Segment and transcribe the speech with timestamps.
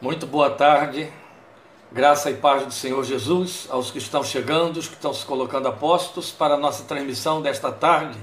[0.00, 1.08] Muito boa tarde,
[1.90, 5.66] graça e paz do Senhor Jesus aos que estão chegando, os que estão se colocando
[5.66, 8.16] a postos para a nossa transmissão desta tarde.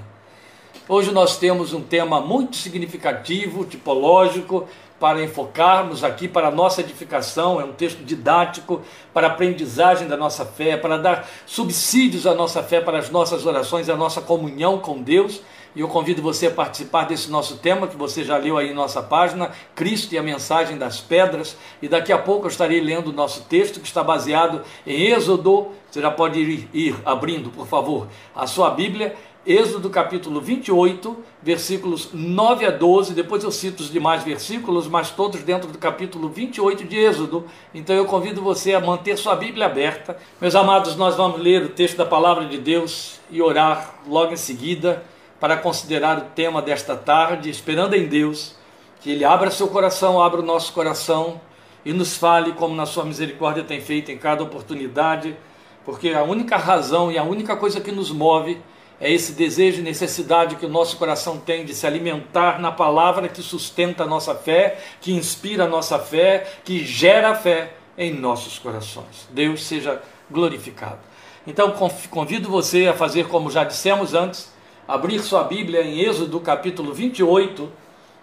[0.88, 4.66] Hoje nós temos um tema muito significativo, tipológico,
[4.98, 8.80] para enfocarmos aqui para a nossa edificação, é um texto didático
[9.12, 13.44] para a aprendizagem da nossa fé, para dar subsídios à nossa fé, para as nossas
[13.44, 15.42] orações, a nossa comunhão com Deus
[15.76, 18.74] e eu convido você a participar desse nosso tema, que você já leu aí em
[18.74, 21.54] nossa página, Cristo e a mensagem das pedras.
[21.82, 25.68] E daqui a pouco eu estarei lendo o nosso texto, que está baseado em Êxodo.
[25.90, 29.14] Você já pode ir, ir abrindo, por favor, a sua Bíblia.
[29.46, 33.12] Êxodo capítulo 28, versículos 9 a 12.
[33.12, 37.44] Depois eu cito os demais versículos, mas todos dentro do capítulo 28 de Êxodo.
[37.74, 40.16] Então eu convido você a manter sua Bíblia aberta.
[40.40, 44.38] Meus amados, nós vamos ler o texto da palavra de Deus e orar logo em
[44.38, 45.04] seguida
[45.38, 48.54] para considerar o tema desta tarde, esperando em Deus
[49.00, 51.40] que Ele abra seu coração, abra o nosso coração
[51.84, 55.36] e nos fale como na Sua misericórdia tem feito em cada oportunidade,
[55.84, 58.58] porque a única razão e a única coisa que nos move
[59.00, 63.28] é esse desejo e necessidade que o nosso coração tem de se alimentar na palavra
[63.28, 68.58] que sustenta a nossa fé, que inspira a nossa fé, que gera fé em nossos
[68.58, 69.28] corações.
[69.30, 70.98] Deus seja glorificado.
[71.46, 71.72] Então
[72.10, 74.50] convido você a fazer como já dissemos antes,
[74.86, 77.70] abrir sua Bíblia em Êxodo capítulo 28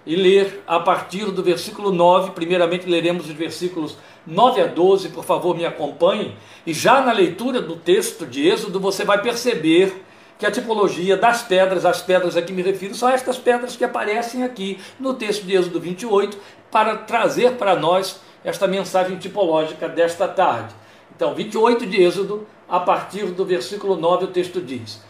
[0.06, 2.31] e ler a partir do versículo 9.
[2.31, 6.36] Primeiramente leremos os versículos 9 a 12, por favor, me acompanhe.
[6.66, 10.03] E já na leitura do texto de Êxodo você vai perceber
[10.39, 13.83] que a tipologia das pedras, as pedras a que me refiro, são estas pedras que
[13.83, 16.38] aparecem aqui no texto de Êxodo 28,
[16.72, 20.73] para trazer para nós esta mensagem tipológica desta tarde.
[21.16, 25.02] Então, 28 de Êxodo, a partir do versículo 9, o texto diz: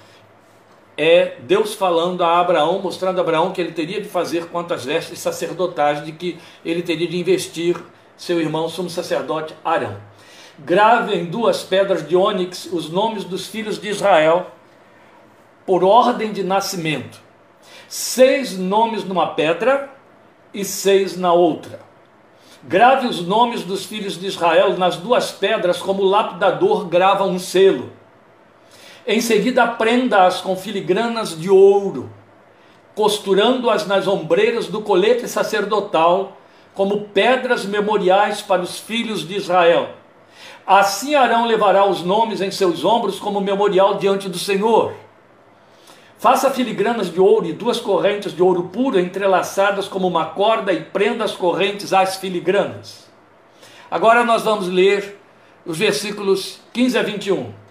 [0.97, 4.86] é Deus falando a Abraão, mostrando a Abraão que ele teria de fazer quanto às
[4.86, 7.75] vestes sacerdotais, de que ele teria de investir
[8.16, 9.97] seu irmão sumo sacerdote Arão.
[10.59, 14.52] Grave em duas pedras de ônix os nomes dos filhos de Israel,
[15.66, 17.19] por ordem de nascimento.
[17.88, 19.90] Seis nomes numa pedra
[20.53, 21.79] e seis na outra.
[22.63, 27.40] Grave os nomes dos filhos de Israel nas duas pedras, como o lapidador grava um
[27.40, 27.91] selo
[29.06, 32.09] em seguida, prenda-as com filigranas de ouro,
[32.96, 36.38] costurando-as nas ombreiras do colete sacerdotal,
[36.74, 39.90] como pedras memoriais para os filhos de Israel.
[40.66, 44.94] Assim Arão levará os nomes em seus ombros como memorial diante do Senhor.
[46.18, 50.81] Faça filigranas de ouro e duas correntes de ouro puro entrelaçadas como uma corda e
[50.81, 53.09] prenda as correntes às filigranas.
[53.91, 55.20] Agora nós vamos ler
[55.66, 57.62] os versículos 15 a 21.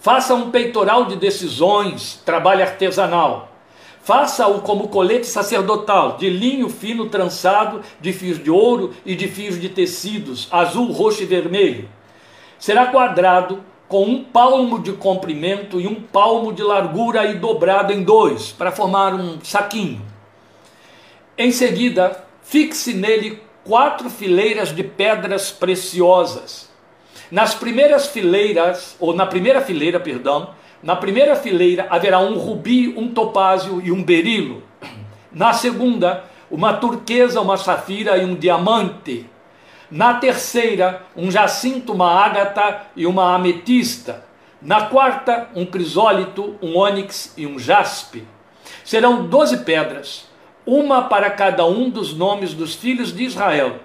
[0.00, 3.50] Faça um peitoral de decisões, trabalho artesanal.
[4.02, 9.60] Faça-o como colete sacerdotal, de linho fino trançado, de fios de ouro e de fios
[9.60, 11.86] de tecidos, azul, roxo e vermelho.
[12.58, 18.02] Será quadrado, com um palmo de comprimento e um palmo de largura e dobrado em
[18.02, 20.00] dois, para formar um saquinho.
[21.36, 26.69] Em seguida, fixe nele quatro fileiras de pedras preciosas
[27.30, 30.50] nas primeiras fileiras, ou na primeira fileira, perdão,
[30.82, 34.62] na primeira fileira haverá um rubi, um topázio e um berilo.
[35.30, 39.26] Na segunda, uma turquesa, uma safira e um diamante.
[39.90, 44.24] Na terceira, um jacinto, uma ágata e uma ametista.
[44.60, 48.26] Na quarta, um crisólito, um ônix e um jaspe.
[48.84, 50.28] Serão doze pedras,
[50.66, 53.80] uma para cada um dos nomes dos filhos de Israel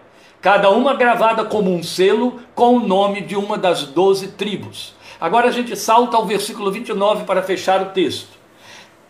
[0.46, 4.94] cada uma gravada como um selo com o nome de uma das doze tribos.
[5.20, 8.30] Agora a gente salta ao versículo 29 para fechar o texto.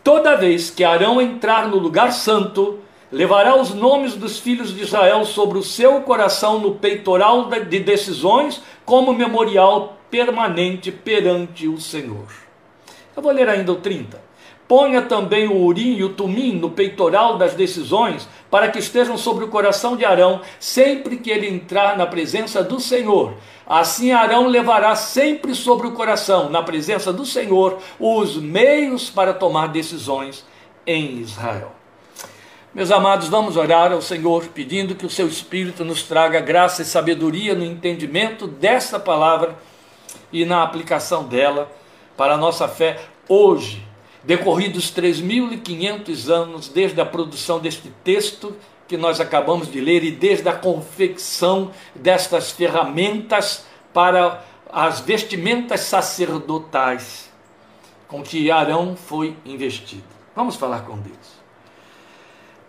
[0.02, 2.80] Toda vez que Arão entrar no lugar santo,
[3.12, 8.64] levará os nomes dos filhos de Israel sobre o seu coração no peitoral de decisões,
[8.86, 12.28] como memorial permanente perante o Senhor.
[13.14, 14.25] Eu vou ler ainda o 30.
[14.68, 19.46] Ponha também o urim e o tumim no peitoral das decisões, para que estejam sobre
[19.46, 23.36] o coração de Arão, sempre que ele entrar na presença do Senhor.
[23.68, 29.68] Assim Arão levará sempre sobre o coração, na presença do Senhor, os meios para tomar
[29.68, 30.44] decisões
[30.86, 31.72] em Israel.
[32.74, 36.86] Meus amados, vamos orar ao Senhor pedindo que o seu Espírito nos traga graça e
[36.86, 39.56] sabedoria no entendimento dessa palavra
[40.34, 41.72] e na aplicação dela
[42.18, 43.85] para a nossa fé hoje
[44.26, 48.56] decorridos 3.500 anos desde a produção deste texto
[48.88, 57.32] que nós acabamos de ler e desde a confecção destas ferramentas para as vestimentas sacerdotais
[58.08, 60.04] com que Arão foi investido.
[60.36, 61.36] Vamos falar com Deus.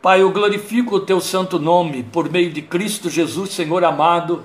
[0.01, 4.45] Pai, eu glorifico o teu santo nome por meio de Cristo Jesus, Senhor amado,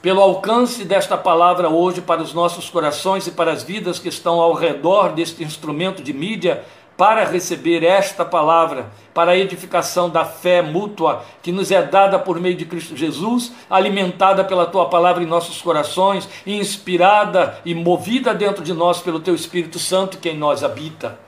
[0.00, 4.40] pelo alcance desta palavra hoje para os nossos corações e para as vidas que estão
[4.40, 6.64] ao redor deste instrumento de mídia
[6.96, 12.38] para receber esta palavra, para a edificação da fé mútua que nos é dada por
[12.38, 18.62] meio de Cristo Jesus, alimentada pela tua palavra em nossos corações, inspirada e movida dentro
[18.62, 21.18] de nós pelo teu Espírito Santo que em nós habita.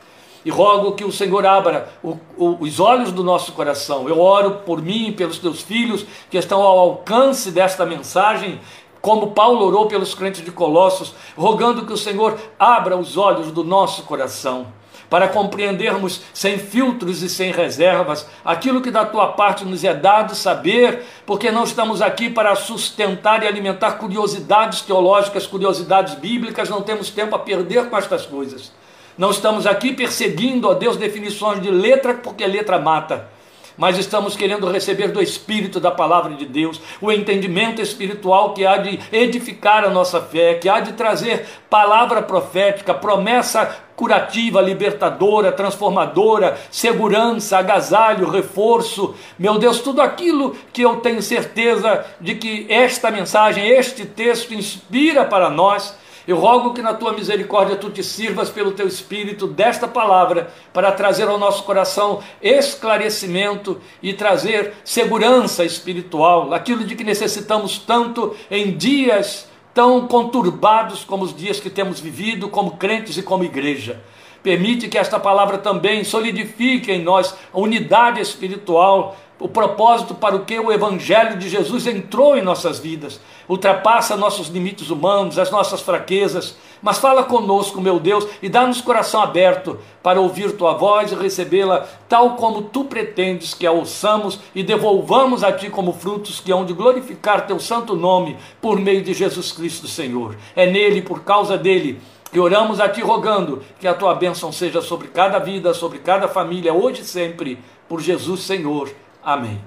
[0.47, 4.09] E rogo que o Senhor abra o, o, os olhos do nosso coração.
[4.09, 8.61] Eu oro por mim e pelos teus filhos que estão ao alcance desta mensagem,
[9.01, 13.65] como Paulo orou pelos crentes de Colossos, rogando que o Senhor abra os olhos do
[13.65, 14.69] nosso coração
[15.11, 20.37] para compreendermos sem filtros e sem reservas aquilo que da tua parte nos é dado
[20.37, 27.11] saber, porque não estamos aqui para sustentar e alimentar curiosidades teológicas, curiosidades bíblicas, não temos
[27.11, 28.71] tempo a perder com estas coisas.
[29.17, 33.37] Não estamos aqui perseguindo, ó Deus, definições de letra, porque letra mata
[33.77, 38.79] mas estamos querendo receber do Espírito da palavra de Deus, o entendimento espiritual que há
[38.79, 46.59] de edificar a nossa fé, que há de trazer palavra profética, promessa curativa, libertadora, transformadora,
[46.71, 49.15] segurança, agasalho, reforço.
[49.39, 55.25] Meu Deus, tudo aquilo que eu tenho certeza de que esta mensagem, este texto inspira
[55.25, 55.97] para nós
[56.27, 60.91] eu rogo que na tua misericórdia tu te sirvas pelo teu espírito desta palavra para
[60.91, 68.77] trazer ao nosso coração esclarecimento e trazer segurança espiritual, aquilo de que necessitamos tanto em
[68.77, 74.03] dias tão conturbados como os dias que temos vivido, como crentes e como igreja.
[74.43, 80.45] Permite que esta palavra também solidifique em nós a unidade espiritual, o propósito para o
[80.45, 85.83] que o Evangelho de Jesus entrou em nossas vidas, ultrapassa nossos limites humanos, as nossas
[85.83, 91.15] fraquezas, mas fala conosco, meu Deus, e dá-nos coração aberto para ouvir tua voz e
[91.15, 96.53] recebê-la tal como tu pretendes que a ouçamos e devolvamos a ti como frutos que
[96.53, 100.37] hão de glorificar teu santo nome por meio de Jesus Cristo, Senhor.
[100.55, 102.01] É nele, por causa dele,
[102.31, 106.29] que oramos a ti rogando que a tua bênção seja sobre cada vida, sobre cada
[106.29, 107.59] família, hoje e sempre,
[107.89, 108.91] por Jesus, Senhor.
[109.27, 109.61] Amém.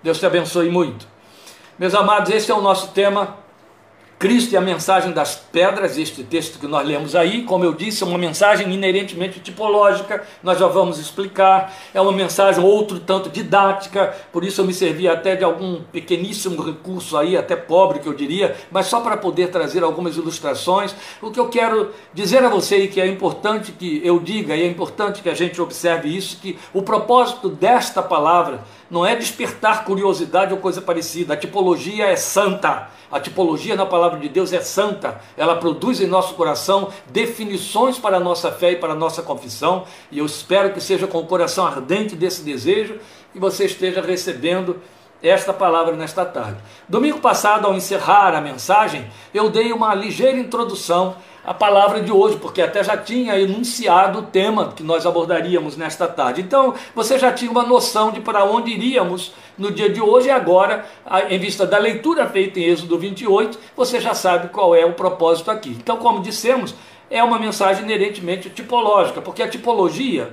[0.00, 1.04] Deus te abençoe muito.
[1.76, 3.36] Meus amados, esse é o nosso tema.
[4.20, 8.02] Cristo e a mensagem das pedras, este texto que nós lemos aí, como eu disse,
[8.02, 14.14] é uma mensagem inerentemente tipológica, nós já vamos explicar, é uma mensagem outro tanto didática,
[14.30, 18.12] por isso eu me servi até de algum pequeníssimo recurso aí, até pobre que eu
[18.12, 20.94] diria, mas só para poder trazer algumas ilustrações.
[21.22, 24.60] O que eu quero dizer a você e que é importante que eu diga, e
[24.60, 29.84] é importante que a gente observe isso, que o propósito desta palavra não é despertar
[29.84, 31.34] curiosidade ou coisa parecida.
[31.34, 32.88] A tipologia é santa.
[33.10, 35.20] A tipologia na palavra de Deus é santa.
[35.36, 39.84] Ela produz em nosso coração definições para a nossa fé e para a nossa confissão.
[40.10, 42.98] E eu espero que seja com o coração ardente desse desejo
[43.32, 44.80] que você esteja recebendo
[45.22, 46.58] esta palavra nesta tarde.
[46.88, 51.14] Domingo passado, ao encerrar a mensagem, eu dei uma ligeira introdução
[51.50, 56.06] à palavra de hoje, porque até já tinha enunciado o tema que nós abordaríamos nesta
[56.06, 56.40] tarde.
[56.40, 60.30] Então, você já tinha uma noção de para onde iríamos no dia de hoje e
[60.30, 60.86] agora,
[61.28, 65.50] em vista da leitura feita em Êxodo 28, você já sabe qual é o propósito
[65.50, 65.70] aqui.
[65.70, 66.72] Então, como dissemos,
[67.10, 70.32] é uma mensagem inerentemente tipológica, porque a tipologia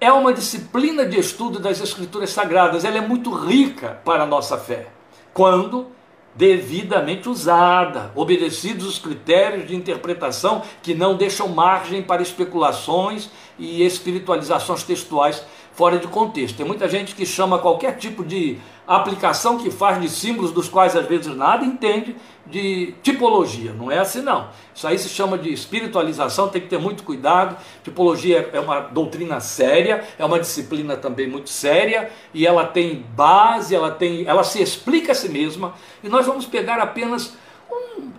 [0.00, 4.56] é uma disciplina de estudo das Escrituras Sagradas, ela é muito rica para a nossa
[4.56, 4.86] fé,
[5.34, 5.97] quando
[6.38, 14.84] devidamente usada, obedecidos os critérios de interpretação que não deixam margem para especulações e espiritualizações
[14.84, 15.44] textuais
[15.78, 16.56] fora de contexto.
[16.56, 20.96] Tem muita gente que chama qualquer tipo de aplicação que faz de símbolos dos quais
[20.96, 23.72] às vezes nada entende de tipologia.
[23.72, 24.48] Não é assim não.
[24.74, 27.56] Isso aí se chama de espiritualização, tem que ter muito cuidado.
[27.84, 33.72] Tipologia é uma doutrina séria, é uma disciplina também muito séria e ela tem base,
[33.72, 37.36] ela tem, ela se explica a si mesma e nós vamos pegar apenas
[37.70, 38.10] um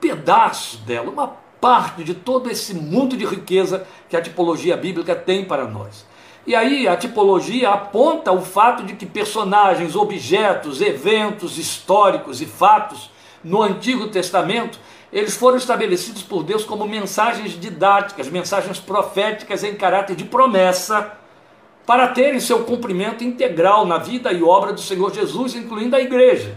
[0.00, 1.28] pedaço dela, uma
[1.60, 6.04] parte de todo esse mundo de riqueza que a tipologia bíblica tem para nós.
[6.46, 13.10] E aí a tipologia aponta o fato de que personagens, objetos, eventos históricos e fatos
[13.42, 14.78] no Antigo Testamento,
[15.12, 21.12] eles foram estabelecidos por Deus como mensagens didáticas, mensagens proféticas em caráter de promessa,
[21.84, 26.56] para terem seu cumprimento integral na vida e obra do Senhor Jesus, incluindo a igreja.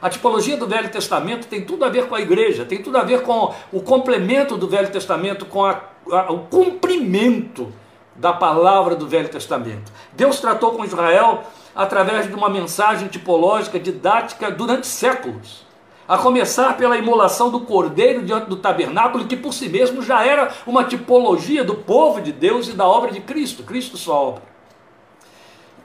[0.00, 3.02] A tipologia do Velho Testamento tem tudo a ver com a igreja, tem tudo a
[3.02, 7.72] ver com o complemento do Velho Testamento, com a, a, o cumprimento
[8.14, 9.92] da palavra do Velho Testamento.
[10.12, 15.66] Deus tratou com Israel através de uma mensagem tipológica, didática, durante séculos.
[16.06, 20.52] A começar pela imolação do cordeiro diante do tabernáculo, que por si mesmo já era
[20.66, 24.42] uma tipologia do povo de Deus e da obra de Cristo, Cristo sua obra.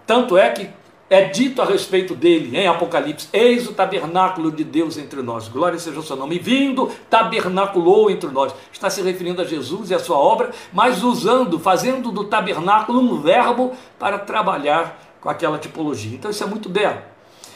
[0.06, 0.70] Tanto é que
[1.10, 5.48] é dito a respeito dele em Apocalipse: Eis o tabernáculo de Deus entre nós.
[5.48, 6.40] Glória seja o seu nome.
[6.40, 8.54] Vindo, tabernaculou entre nós.
[8.72, 13.22] Está se referindo a Jesus e a sua obra, mas usando, fazendo do tabernáculo um
[13.22, 16.16] verbo para trabalhar com aquela tipologia.
[16.16, 17.00] Então isso é muito belo.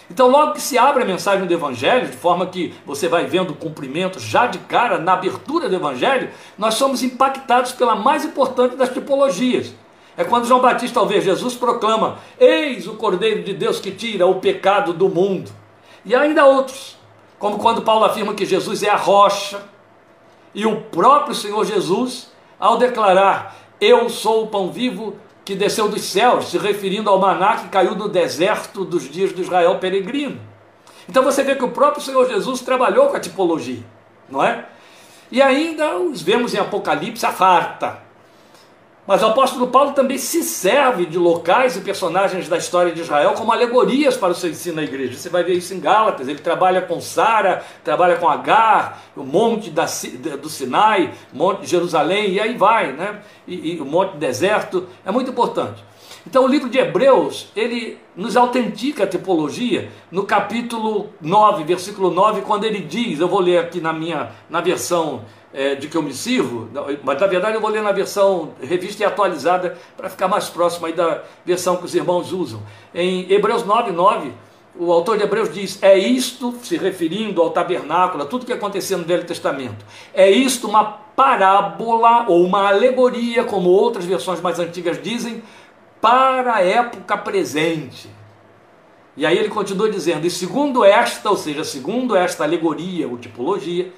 [0.10, 3.52] Então, logo que se abre a mensagem do Evangelho, de forma que você vai vendo
[3.52, 8.76] o cumprimento já de cara na abertura do Evangelho, nós somos impactados pela mais importante
[8.76, 9.74] das tipologias,
[10.18, 14.26] é quando João Batista, ao ver Jesus, proclama: Eis o Cordeiro de Deus que tira
[14.26, 15.52] o pecado do mundo.
[16.04, 16.98] E ainda outros,
[17.40, 19.64] como quando Paulo afirma que Jesus é a rocha,
[20.54, 25.16] e o próprio Senhor Jesus, ao declarar: Eu sou o pão vivo
[25.46, 29.42] que desceu dos céus, se referindo ao maná que caiu no deserto dos dias do
[29.42, 30.40] Israel peregrino.
[31.10, 33.84] Então você vê que o próprio Senhor Jesus trabalhou com a tipologia,
[34.30, 34.66] não é?
[35.32, 38.11] E ainda os vemos em Apocalipse a farta
[39.12, 43.34] mas o apóstolo Paulo também se serve de locais e personagens da história de Israel
[43.34, 45.18] como alegorias para o seu ensino na igreja.
[45.18, 46.30] Você vai ver isso em Gálatas.
[46.30, 49.86] Ele trabalha com Sara, trabalha com Agar, o monte da,
[50.42, 53.20] do Sinai, monte de Jerusalém, e aí vai, né?
[53.46, 54.88] E, e o monte deserto.
[55.06, 55.84] É muito importante.
[56.26, 62.42] Então o livro de Hebreus, ele nos autentica a tipologia no capítulo 9, versículo 9,
[62.42, 65.24] quando ele diz, eu vou ler aqui na minha na versão
[65.54, 66.70] é, de que eu me sirvo,
[67.04, 70.86] mas na verdade eu vou ler na versão revista e atualizada para ficar mais próximo
[70.86, 72.62] aí da versão que os irmãos usam.
[72.94, 74.32] Em Hebreus 9, 9,
[74.80, 78.98] o autor de Hebreus diz: É isto, se referindo ao tabernáculo, a tudo que acontecia
[78.98, 85.02] no Velho Testamento, é isto uma parábola ou uma alegoria, como outras versões mais antigas
[85.02, 85.44] dizem,
[86.02, 88.10] para a época presente.
[89.16, 93.94] E aí ele continua dizendo: E segundo esta, ou seja, segundo esta alegoria ou tipologia,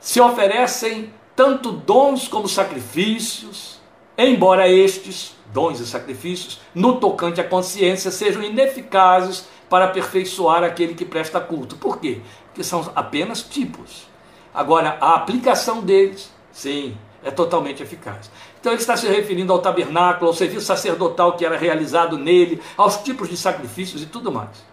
[0.00, 3.78] se oferecem tanto dons como sacrifícios,
[4.16, 11.04] embora estes, dons e sacrifícios, no tocante à consciência, sejam ineficazes para aperfeiçoar aquele que
[11.04, 11.76] presta culto.
[11.76, 12.20] Por quê?
[12.46, 14.08] Porque são apenas tipos.
[14.52, 18.30] Agora, a aplicação deles, sim, é totalmente eficaz.
[18.60, 22.98] Então ele está se referindo ao tabernáculo, ao serviço sacerdotal que era realizado nele, aos
[22.98, 24.64] tipos de sacrifícios e tudo mais.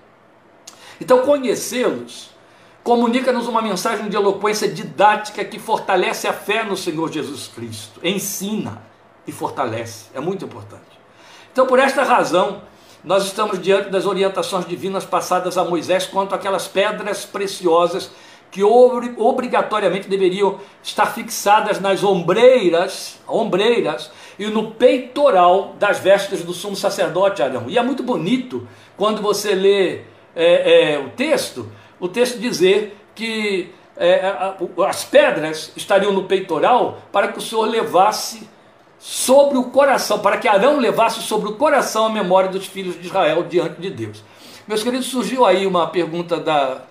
[1.00, 2.36] Então conhecê-los
[2.86, 8.00] Comunica-nos uma mensagem de eloquência didática que fortalece a fé no Senhor Jesus Cristo.
[8.04, 8.80] Ensina
[9.26, 10.06] e fortalece.
[10.14, 10.84] É muito importante.
[11.52, 12.62] Então, por esta razão,
[13.04, 18.12] nós estamos diante das orientações divinas passadas a Moisés quanto àquelas pedras preciosas
[18.56, 24.10] que obrigatoriamente deveriam estar fixadas nas ombreiras, ombreiras
[24.40, 27.66] e no peitoral das vestes do sumo sacerdote Arão.
[27.68, 31.70] E é muito bonito quando você lê é, é, o texto,
[32.00, 34.22] o texto dizer que é,
[34.88, 38.48] as pedras estariam no peitoral para que o Senhor levasse
[38.98, 43.06] sobre o coração, para que Arão levasse sobre o coração a memória dos filhos de
[43.06, 44.24] Israel diante de Deus.
[44.66, 46.86] Meus queridos, surgiu aí uma pergunta da,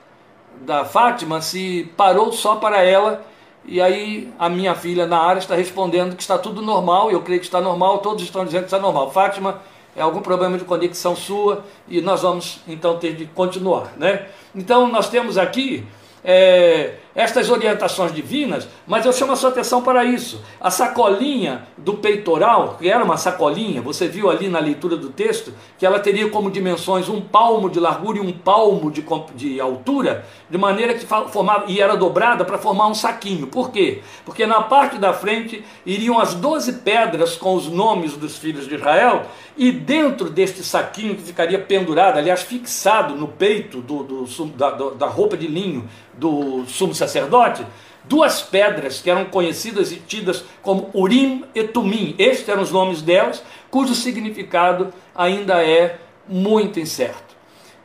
[0.62, 3.24] da Fátima se parou só para ela,
[3.64, 7.40] e aí a minha filha na área está respondendo que está tudo normal, eu creio
[7.40, 9.10] que está normal, todos estão dizendo que está normal.
[9.10, 9.60] Fátima,
[9.96, 14.26] é algum problema de conexão sua e nós vamos então ter de continuar, né?
[14.54, 15.86] Então nós temos aqui
[16.24, 20.42] é, estas orientações divinas, mas eu chamo a sua atenção para isso.
[20.60, 25.52] A sacolinha do peitoral, que era uma sacolinha, você viu ali na leitura do texto,
[25.78, 30.26] que ela teria como dimensões um palmo de largura e um palmo de, de altura,
[30.50, 33.46] de maneira que formava, e era dobrada para formar um saquinho.
[33.46, 34.02] Por quê?
[34.24, 38.74] Porque na parte da frente iriam as doze pedras com os nomes dos filhos de
[38.74, 39.22] Israel,
[39.56, 45.06] e dentro deste saquinho que ficaria pendurado, aliás, fixado no peito do, do da, da
[45.06, 47.64] roupa de linho do sumo sacerdote,
[48.04, 52.14] duas pedras que eram conhecidas e tidas como Urim e Tumim.
[52.18, 57.34] Estes eram os nomes delas, cujo significado ainda é muito incerto.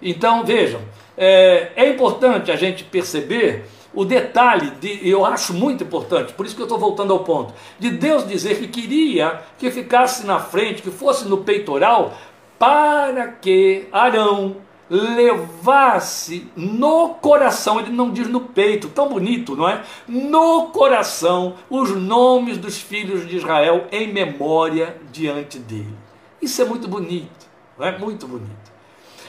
[0.02, 0.82] Então, vejam,
[1.18, 6.56] é, é importante a gente perceber o detalhe, de, eu acho muito importante, por isso
[6.56, 10.82] que eu estou voltando ao ponto, de Deus dizer que queria que ficasse na frente,
[10.82, 12.16] que fosse no peitoral,
[12.60, 14.58] para que Arão
[14.90, 19.84] levasse no coração, ele não diz no peito, tão bonito, não é?
[20.08, 25.96] No coração, os nomes dos filhos de Israel em memória diante dele.
[26.42, 27.98] Isso é muito bonito, não é?
[27.98, 28.72] Muito bonito.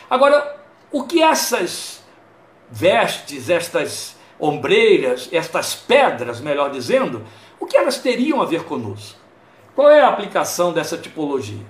[0.08, 0.56] Agora,
[0.90, 2.02] o que essas
[2.70, 7.24] vestes, estas ombreiras, estas pedras, melhor dizendo,
[7.58, 9.18] o que elas teriam a ver conosco?
[9.74, 11.64] Qual é a aplicação dessa tipologia?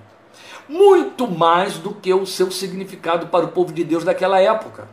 [0.67, 4.87] Muito mais do que o seu significado para o povo de Deus daquela época,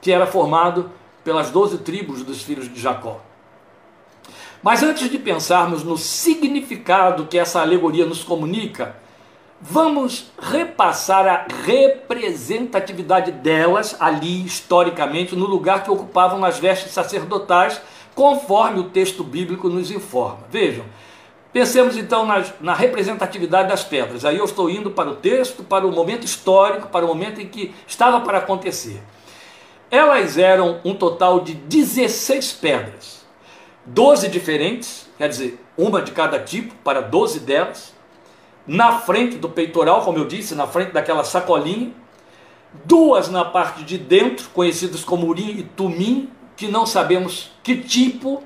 [0.00, 0.90] que era formado
[1.22, 3.20] pelas doze tribos dos filhos de Jacó.
[4.62, 8.96] Mas antes de pensarmos no significado que essa alegoria nos comunica,
[9.60, 17.80] vamos repassar a representatividade delas ali historicamente no lugar que ocupavam nas vestes sacerdotais,
[18.14, 20.40] conforme o texto bíblico nos informa.
[20.50, 20.84] Vejam,
[21.54, 24.24] pensemos então na, na representatividade das pedras.
[24.24, 27.46] Aí eu estou indo para o texto, para o momento histórico, para o momento em
[27.46, 29.00] que estava para acontecer.
[29.88, 33.24] Elas eram um total de 16 pedras,
[33.86, 37.94] 12 diferentes, quer dizer, uma de cada tipo, para 12 delas
[38.66, 41.92] na frente do peitoral, como eu disse, na frente daquela sacolinha,
[42.84, 48.42] duas na parte de dentro, conhecidas como urim e tumim, que não sabemos que tipo,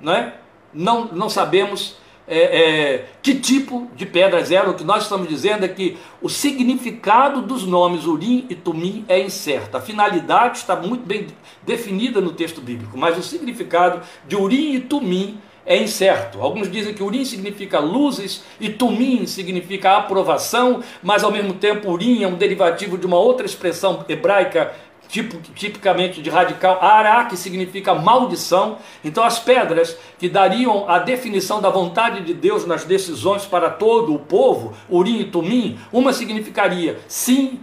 [0.00, 0.34] né?
[0.72, 1.96] não, não sabemos
[2.28, 4.70] é, é, que tipo de pedras eram.
[4.70, 9.20] O que nós estamos dizendo é que o significado dos nomes urim e tumim é
[9.20, 9.76] incerto.
[9.76, 11.26] A finalidade está muito bem
[11.66, 16.40] definida no texto bíblico, mas o significado de urim e tumim é incerto.
[16.40, 22.22] Alguns dizem que Urim significa luzes e Tumim significa aprovação, mas ao mesmo tempo Urim
[22.22, 24.72] é um derivativo de uma outra expressão hebraica
[25.08, 28.78] tipo, tipicamente de radical, Ará, que significa maldição.
[29.02, 34.14] Então, as pedras que dariam a definição da vontade de Deus nas decisões para todo
[34.14, 37.60] o povo, Urim e Tumim, uma significaria sim,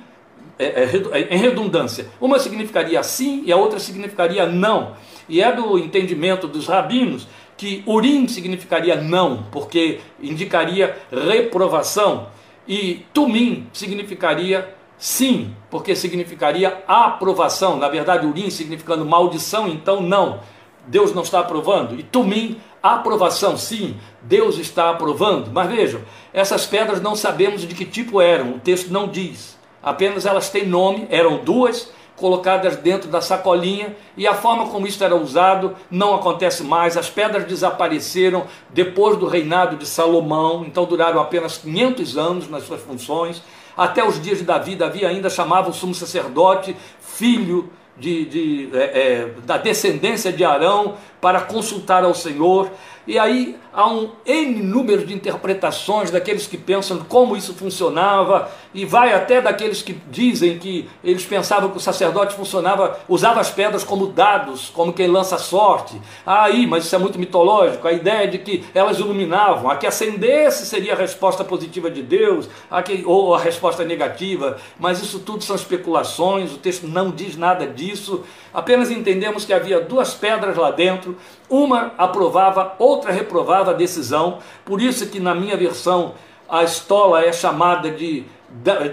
[0.57, 4.93] é, é, é, em redundância, uma significaria sim e a outra significaria não.
[5.29, 12.27] E é do entendimento dos rabinos que urim significaria não, porque indicaria reprovação,
[12.67, 17.77] e tumim significaria sim, porque significaria aprovação.
[17.77, 20.39] Na verdade, urim significando maldição, então não.
[20.87, 21.99] Deus não está aprovando.
[21.99, 25.51] E tumim, aprovação, sim, Deus está aprovando.
[25.51, 26.01] Mas vejam,
[26.33, 29.57] essas pedras não sabemos de que tipo eram, o texto não diz.
[29.81, 35.03] Apenas elas têm nome, eram duas, colocadas dentro da sacolinha e a forma como isso
[35.03, 36.97] era usado não acontece mais.
[36.97, 42.81] As pedras desapareceram depois do reinado de Salomão, então duraram apenas 500 anos nas suas
[42.81, 43.43] funções.
[43.77, 48.79] Até os dias de Davi, Davi ainda chamava o sumo sacerdote filho de, de é,
[48.83, 52.69] é, da descendência de Arão para consultar ao Senhor.
[53.07, 58.85] E aí há um N número de interpretações daqueles que pensam como isso funcionava, e
[58.85, 63.83] vai até daqueles que dizem que eles pensavam que o sacerdote funcionava, usava as pedras
[63.83, 65.99] como dados, como quem lança sorte.
[66.25, 70.65] Aí, mas isso é muito mitológico, a ideia de que elas iluminavam, a que acendesse
[70.65, 75.43] seria a resposta positiva de Deus, a que, ou a resposta negativa, mas isso tudo
[75.43, 80.71] são especulações, o texto não diz nada disso, apenas entendemos que havia duas pedras lá
[80.71, 81.17] dentro,
[81.49, 86.13] uma aprovava, outra reprovava a decisão, por isso que na minha versão
[86.49, 88.25] a estola é chamada de,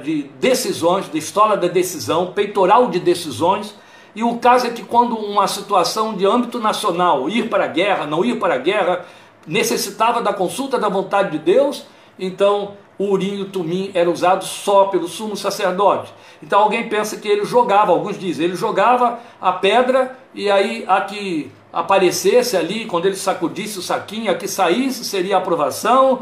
[0.03, 3.75] de decisões, de estola da decisão, peitoral de decisões,
[4.15, 8.07] e o caso é que quando uma situação de âmbito nacional, ir para a guerra,
[8.07, 9.07] não ir para a guerra,
[9.47, 11.85] necessitava da consulta da vontade de Deus,
[12.19, 16.13] então o urim e o tumim era usado só pelo sumo sacerdote.
[16.43, 21.01] Então alguém pensa que ele jogava, alguns dizem, ele jogava a pedra e aí a
[21.01, 26.21] que aparecesse ali, quando ele sacudisse o saquinho, a que saísse seria a aprovação.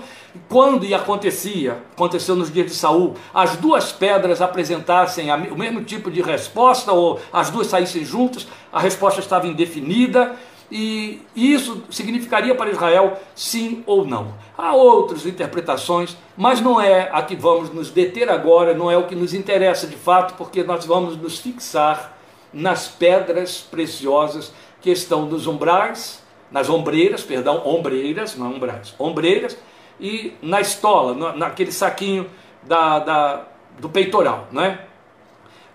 [0.48, 6.08] Quando e acontecia, aconteceu nos dias de Saul, as duas pedras apresentassem o mesmo tipo
[6.08, 10.36] de resposta, ou as duas saíssem juntas, a resposta estava indefinida,
[10.70, 14.34] e isso significaria para Israel sim ou não.
[14.56, 19.08] Há outras interpretações, mas não é a que vamos nos deter agora, não é o
[19.08, 22.16] que nos interessa de fato, porque nós vamos nos fixar
[22.52, 29.56] nas pedras preciosas que estão nos umbrais, nas ombreiras, perdão, ombreiras, não umbrais, ombreiras,
[30.00, 32.28] e na estola, naquele saquinho
[32.62, 33.44] da, da,
[33.78, 34.86] do peitoral, não é?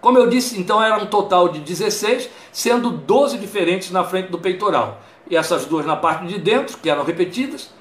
[0.01, 4.37] Como eu disse, então era um total de 16, sendo 12 diferentes na frente do
[4.37, 5.01] peitoral.
[5.27, 7.73] E essas duas na parte de dentro, que eram repetidas,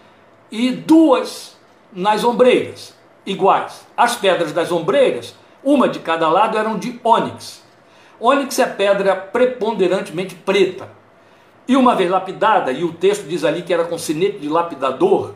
[0.51, 1.55] e duas
[1.93, 2.95] nas ombreiras,
[3.27, 3.87] iguais.
[3.97, 7.63] As pedras das ombreiras, uma de cada lado, eram de ônix.
[8.19, 10.89] Ônix é pedra preponderantemente preta.
[11.67, 15.33] E uma vez lapidada, e o texto diz ali que era com sinete de lapidador,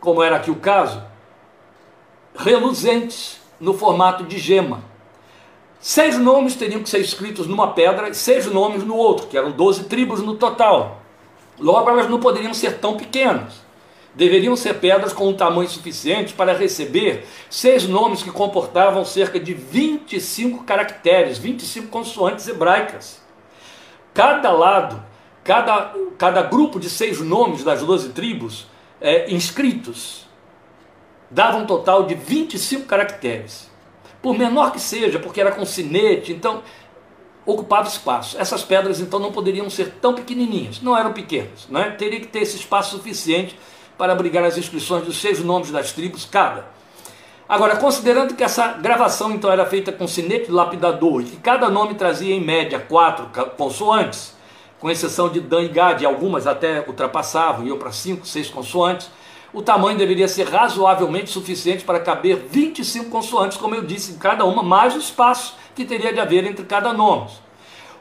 [0.00, 1.02] como era aqui o caso,
[2.36, 4.82] reluzentes no formato de gema.
[5.80, 9.50] Seis nomes teriam que ser escritos numa pedra e seis nomes no outro, que eram
[9.50, 11.00] doze tribos no total.
[11.58, 13.62] Logo, elas não poderiam ser tão pequenas.
[14.14, 19.54] Deveriam ser pedras com um tamanho suficiente para receber seis nomes que comportavam cerca de
[19.54, 23.22] 25 caracteres, 25 consoantes hebraicas.
[24.12, 25.02] Cada lado
[25.44, 28.66] Cada, cada grupo de seis nomes das doze tribos
[29.00, 30.26] é, inscritos
[31.30, 33.70] dava um total de 25 caracteres.
[34.20, 36.62] Por menor que seja, porque era com sinete, então
[37.44, 38.38] ocupava espaço.
[38.38, 41.90] Essas pedras então não poderiam ser tão pequenininhas, não eram pequenas, né?
[41.98, 43.58] teria que ter esse espaço suficiente
[43.98, 46.66] para abrigar as inscrições dos seis nomes das tribos cada.
[47.48, 51.94] Agora, considerando que essa gravação então era feita com sinete lapidador e que cada nome
[51.94, 54.34] trazia em média quatro consoantes,
[54.82, 59.08] com exceção de Dan e Gad, algumas até ultrapassavam, iam para cinco, seis consoantes,
[59.52, 64.44] o tamanho deveria ser razoavelmente suficiente para caber 25 consoantes, como eu disse, em cada
[64.44, 67.30] uma, mais o espaço que teria de haver entre cada nome.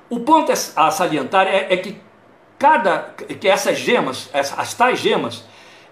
[0.10, 2.02] O ponto a salientar é, é que
[2.58, 5.44] cada que essas gemas, as tais gemas,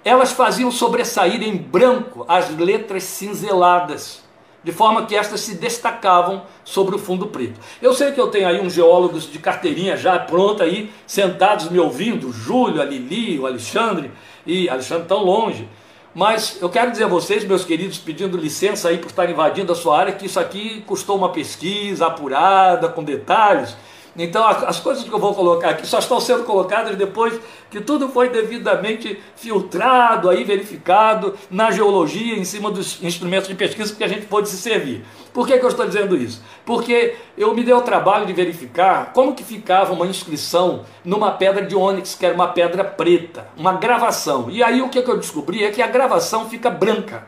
[0.03, 4.23] elas faziam sobressair em branco as letras cinzeladas,
[4.63, 7.59] de forma que estas se destacavam sobre o fundo preto.
[7.81, 11.79] Eu sei que eu tenho aí uns geólogos de carteirinha já pronta aí, sentados me
[11.79, 14.11] ouvindo, Júlio, a Lili, o Alexandre,
[14.45, 15.67] e Alexandre tão longe.
[16.13, 19.75] Mas eu quero dizer a vocês, meus queridos, pedindo licença aí por estar invadindo a
[19.75, 23.77] sua área, que isso aqui custou uma pesquisa apurada, com detalhes,
[24.17, 28.09] então as coisas que eu vou colocar aqui só estão sendo colocadas depois que tudo
[28.09, 34.07] foi devidamente filtrado, aí verificado na geologia, em cima dos instrumentos de pesquisa que a
[34.07, 35.05] gente pôde se servir.
[35.31, 36.43] Por que, que eu estou dizendo isso?
[36.65, 41.65] Porque eu me dei o trabalho de verificar como que ficava uma inscrição numa pedra
[41.65, 44.49] de ônix, que era uma pedra preta, uma gravação.
[44.49, 47.27] E aí o que, que eu descobri é que a gravação fica branca.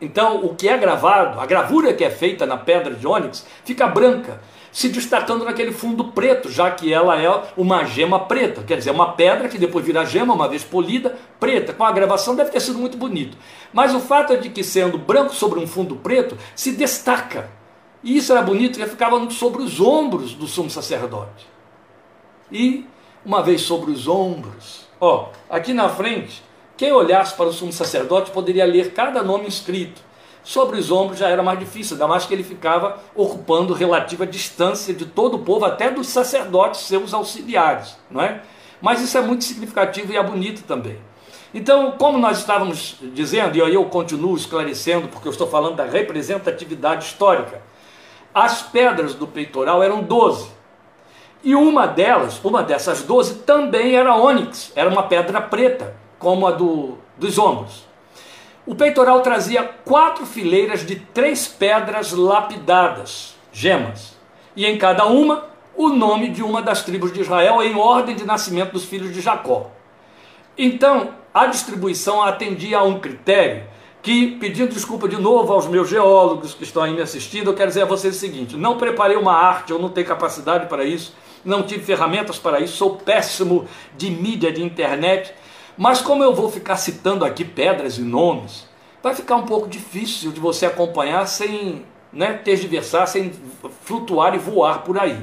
[0.00, 3.86] Então, o que é gravado, a gravura que é feita na pedra de ônix, fica
[3.88, 4.40] branca
[4.76, 9.12] se destacando naquele fundo preto, já que ela é uma gema preta, quer dizer, uma
[9.12, 11.72] pedra que depois vira gema, uma vez polida, preta.
[11.72, 13.38] Com a gravação deve ter sido muito bonito.
[13.72, 17.48] Mas o fato é de que, sendo branco sobre um fundo preto, se destaca.
[18.04, 21.48] E isso era bonito, porque ficava sobre os ombros do sumo sacerdote.
[22.52, 22.84] E,
[23.24, 26.42] uma vez sobre os ombros, ó, aqui na frente,
[26.76, 30.02] quem olhasse para o sumo sacerdote poderia ler cada nome inscrito.
[30.46, 34.94] Sobre os ombros já era mais difícil, ainda mais que ele ficava ocupando relativa distância
[34.94, 38.42] de todo o povo, até dos sacerdotes, seus auxiliares, não é?
[38.80, 41.00] Mas isso é muito significativo e é bonito também.
[41.52, 45.84] Então, como nós estávamos dizendo, e aí eu continuo esclarecendo, porque eu estou falando da
[45.84, 47.60] representatividade histórica,
[48.32, 50.48] as pedras do peitoral eram 12.
[51.42, 56.52] E uma delas, uma dessas 12, também era ônix, era uma pedra preta, como a
[56.52, 57.84] do, dos ombros.
[58.66, 64.16] O peitoral trazia quatro fileiras de três pedras lapidadas, gemas,
[64.56, 68.24] e em cada uma o nome de uma das tribos de Israel em ordem de
[68.24, 69.70] nascimento dos filhos de Jacó.
[70.58, 73.64] Então, a distribuição atendia a um critério
[74.02, 77.68] que, pedindo desculpa de novo aos meus geólogos que estão aí me assistindo, eu quero
[77.68, 81.14] dizer a vocês o seguinte: não preparei uma arte, eu não tenho capacidade para isso,
[81.44, 85.32] não tive ferramentas para isso, sou péssimo de mídia, de internet
[85.76, 88.66] mas como eu vou ficar citando aqui pedras e nomes,
[89.02, 93.32] vai ficar um pouco difícil de você acompanhar sem né, tergiversar, sem
[93.82, 95.18] flutuar e voar por aí.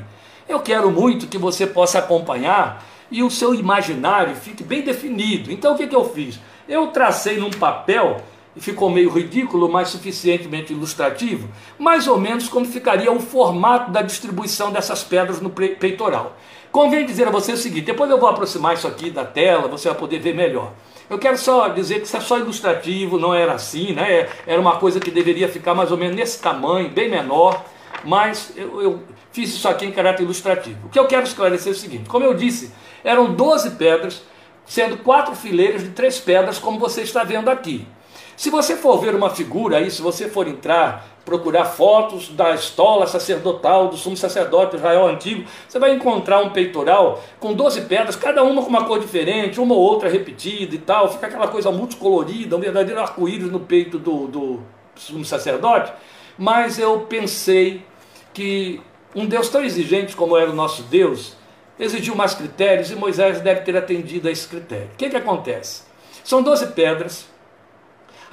[0.48, 5.52] Eu quero muito que você possa acompanhar e o seu imaginário fique bem definido.
[5.52, 6.40] Então o que, que eu fiz?
[6.68, 8.22] Eu tracei num papel
[8.56, 14.02] e ficou meio ridículo, mas suficientemente ilustrativo, mais ou menos como ficaria o formato da
[14.02, 16.38] distribuição dessas pedras no peitoral.
[16.74, 19.88] Convém dizer a você o seguinte: depois eu vou aproximar isso aqui da tela, você
[19.90, 20.74] vai poder ver melhor.
[21.08, 24.28] Eu quero só dizer que isso é só ilustrativo, não era assim, né?
[24.48, 27.64] Era uma coisa que deveria ficar mais ou menos nesse tamanho, bem menor,
[28.04, 30.88] mas eu, eu fiz isso aqui em caráter ilustrativo.
[30.88, 34.24] O que eu quero esclarecer é o seguinte: como eu disse, eram 12 pedras,
[34.66, 37.88] sendo quatro fileiras de três pedras, como você está vendo aqui.
[38.36, 43.08] Se você for ver uma figura aí, se você for entrar, procurar fotos da estola
[43.08, 48.44] sacerdotal do sumo sacerdote Israel antigo, você vai encontrar um peitoral com 12 pedras, cada
[48.44, 52.56] uma com uma cor diferente, uma ou outra repetida e tal, fica aquela coisa multicolorida,
[52.58, 54.60] um verdadeiro arco-íris no peito do, do
[54.96, 55.94] sumo sacerdote.
[56.38, 57.86] Mas eu pensei
[58.34, 58.82] que
[59.16, 61.38] um Deus tão exigente como era o nosso Deus,
[61.80, 64.90] exigiu mais critérios e Moisés deve ter atendido a esse critério.
[64.94, 65.84] O que, que acontece?
[66.24, 67.33] São 12 pedras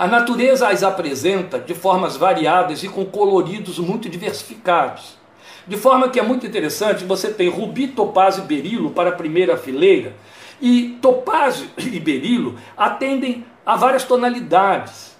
[0.01, 5.19] a natureza as apresenta de formas variadas e com coloridos muito diversificados.
[5.67, 9.59] De forma que é muito interessante, você tem rubi, topázio e berilo para a primeira
[9.59, 10.15] fileira,
[10.59, 15.15] e topázio e berilo atendem a várias tonalidades.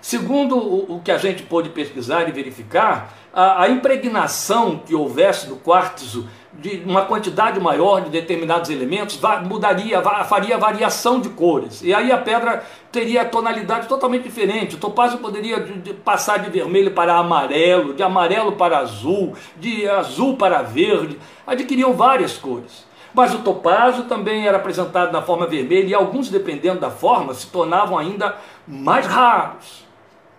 [0.00, 6.28] Segundo o, que a gente pôde pesquisar e verificar, a, impregnação que houvesse do quartzo
[6.54, 11.82] de uma quantidade maior de determinados elementos, mudaria, faria variação de cores.
[11.82, 14.76] E aí a pedra teria tonalidade totalmente diferente.
[14.76, 15.66] O topázio poderia
[16.04, 22.36] passar de vermelho para amarelo, de amarelo para azul, de azul para verde, adquiriam várias
[22.36, 22.86] cores.
[23.14, 27.46] Mas o topázio também era apresentado na forma vermelha e alguns, dependendo da forma, se
[27.46, 28.36] tornavam ainda
[28.66, 29.84] mais raros,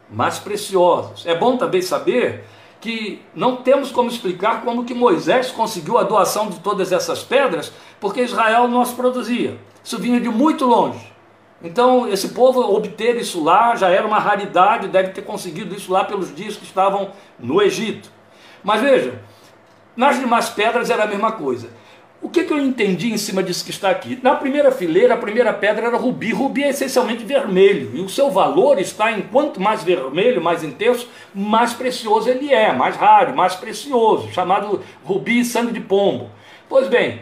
[0.09, 1.25] mais preciosos.
[1.25, 2.45] É bom também saber
[2.83, 7.71] que não temos como explicar como que Moisés conseguiu a doação de todas essas pedras,
[7.97, 9.57] porque Israel não as produzia.
[9.81, 11.13] Isso vinha de muito longe.
[11.63, 16.03] Então, esse povo obter isso lá já era uma raridade, deve ter conseguido isso lá
[16.03, 18.11] pelos dias que estavam no Egito.
[18.61, 19.17] Mas veja,
[19.95, 21.69] nas demais pedras era a mesma coisa.
[22.23, 24.17] O que, que eu entendi em cima disso que está aqui?
[24.23, 26.31] Na primeira fileira, a primeira pedra era rubi.
[26.31, 27.91] Rubi é essencialmente vermelho.
[27.93, 32.71] E o seu valor está em quanto mais vermelho, mais intenso, mais precioso ele é,
[32.71, 36.29] mais raro, mais precioso, chamado rubi sangue de pombo.
[36.69, 37.21] Pois bem,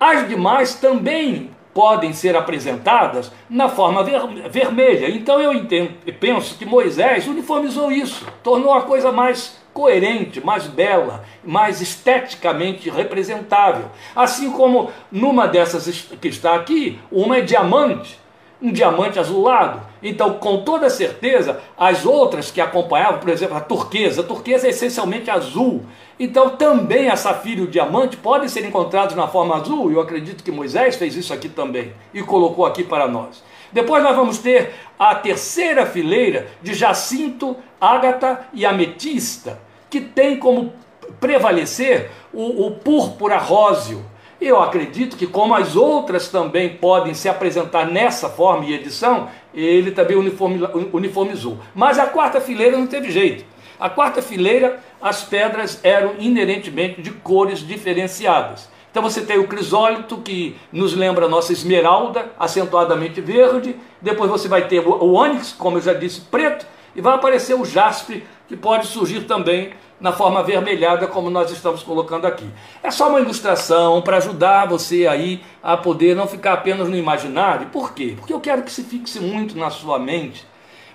[0.00, 4.20] as demais também podem ser apresentadas na forma ver,
[4.50, 5.10] vermelha.
[5.10, 11.24] Então eu entendo, penso que Moisés uniformizou isso, tornou a coisa mais coerente, mais bela,
[11.44, 13.86] mais esteticamente representável.
[14.14, 15.86] Assim como numa dessas
[16.20, 18.18] que está aqui, uma é diamante,
[18.62, 19.82] um diamante azulado.
[20.00, 24.70] Então, com toda certeza, as outras que acompanhavam, por exemplo, a turquesa, a turquesa é
[24.70, 25.82] essencialmente azul.
[26.18, 30.44] Então, também a safira e o diamante podem ser encontrados na forma azul, eu acredito
[30.44, 33.42] que Moisés fez isso aqui também e colocou aqui para nós.
[33.74, 39.60] Depois nós vamos ter a terceira fileira de jacinto, ágata e ametista,
[39.90, 40.72] que tem como
[41.20, 44.04] prevalecer o, o púrpura róseo.
[44.40, 49.90] Eu acredito que, como as outras também podem se apresentar nessa forma e edição, ele
[49.90, 51.58] também uniformizou.
[51.74, 53.44] Mas a quarta fileira não teve jeito.
[53.80, 58.68] A quarta fileira, as pedras eram inerentemente de cores diferenciadas.
[58.94, 63.74] Então você tem o crisólito, que nos lembra a nossa esmeralda, acentuadamente verde.
[64.00, 66.64] Depois você vai ter o ônix, como eu já disse, preto.
[66.94, 71.82] E vai aparecer o jaspe, que pode surgir também na forma avermelhada, como nós estamos
[71.82, 72.48] colocando aqui.
[72.84, 77.70] É só uma ilustração para ajudar você aí a poder não ficar apenas no imaginário.
[77.70, 78.14] Por quê?
[78.16, 80.46] Porque eu quero que se fixe muito na sua mente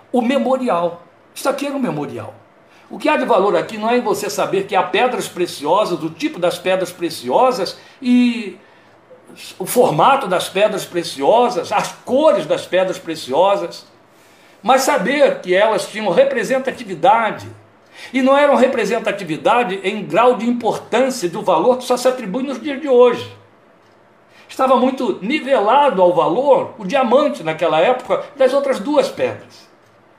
[0.09, 1.03] o memorial.
[1.35, 2.33] Isso aqui era um memorial.
[2.89, 6.09] O que há de valor aqui não é você saber que há pedras preciosas, do
[6.09, 8.57] tipo das pedras preciosas e
[9.59, 13.85] o formato das pedras preciosas, as cores das pedras preciosas,
[14.63, 17.47] mas saber que elas tinham representatividade.
[18.11, 22.59] E não eram representatividade em grau de importância do valor que só se atribui nos
[22.59, 23.37] dias de hoje.
[24.47, 29.68] Estava muito nivelado ao valor o diamante naquela época das outras duas pedras.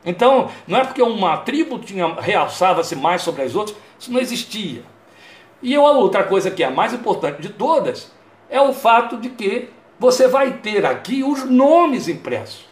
[0.04, 4.82] Então, não é porque uma tribo tinha realçava-se mais sobre as outras, isso não existia.
[5.62, 8.10] E a outra coisa que é a mais importante de todas
[8.48, 12.64] é o fato de que você vai ter aqui os nomes impressos.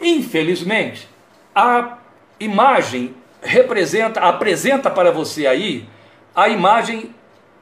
[0.00, 1.08] Infelizmente,
[1.54, 1.98] a
[2.40, 5.88] imagem representa, apresenta para você aí
[6.34, 7.14] a imagem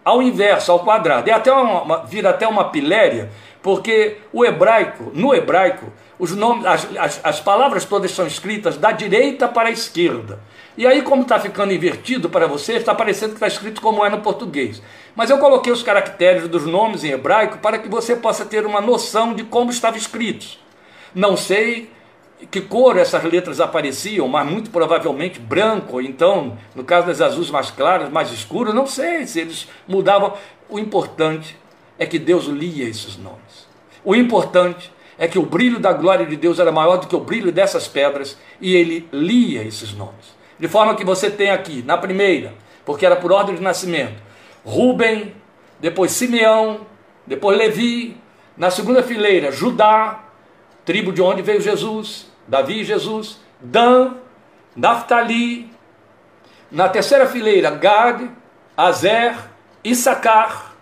[0.04, 1.28] ao inverso, ao quadrado.
[1.28, 3.30] É até uma, vira até uma piléria,
[3.62, 5.92] porque o hebraico, no hebraico,
[6.24, 10.40] os nomes, as, as, as palavras todas são escritas da direita para a esquerda.
[10.74, 14.08] E aí, como está ficando invertido para você, está parecendo que está escrito como é
[14.08, 14.82] no português.
[15.14, 18.80] Mas eu coloquei os caracteres dos nomes em hebraico para que você possa ter uma
[18.80, 20.58] noção de como estavam escritos.
[21.14, 21.90] Não sei
[22.50, 27.50] que cor essas letras apareciam, mas muito provavelmente branco, ou então, no caso das azuis
[27.50, 30.32] mais claras, mais escuras, não sei se eles mudavam.
[30.70, 31.56] O importante
[31.98, 33.68] é que Deus lia esses nomes.
[34.02, 37.20] O importante é que o brilho da glória de Deus era maior do que o
[37.20, 40.34] brilho dessas pedras e ele lia esses nomes.
[40.58, 44.22] De forma que você tem aqui, na primeira, porque era por ordem de nascimento,
[44.64, 45.34] Rubem,
[45.78, 46.86] depois Simeão,
[47.26, 48.16] depois Levi,
[48.56, 50.24] na segunda fileira, Judá,
[50.84, 54.14] tribo de onde veio Jesus, Davi e Jesus, Dan,
[54.76, 55.70] Naphtali,
[56.70, 58.28] na terceira fileira, Gad,
[58.76, 59.34] Azer,
[59.82, 60.74] Issacar,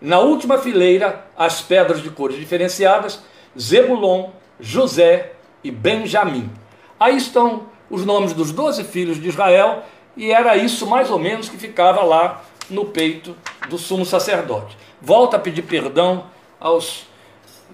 [0.00, 3.22] na última fileira, as pedras de cores diferenciadas,
[3.58, 6.50] Zebulon, José e Benjamim.
[6.98, 9.82] Aí estão os nomes dos doze filhos de Israel,
[10.16, 13.36] e era isso mais ou menos que ficava lá no peito
[13.68, 14.76] do sumo sacerdote.
[15.00, 16.24] Volta a pedir perdão
[16.58, 17.06] aos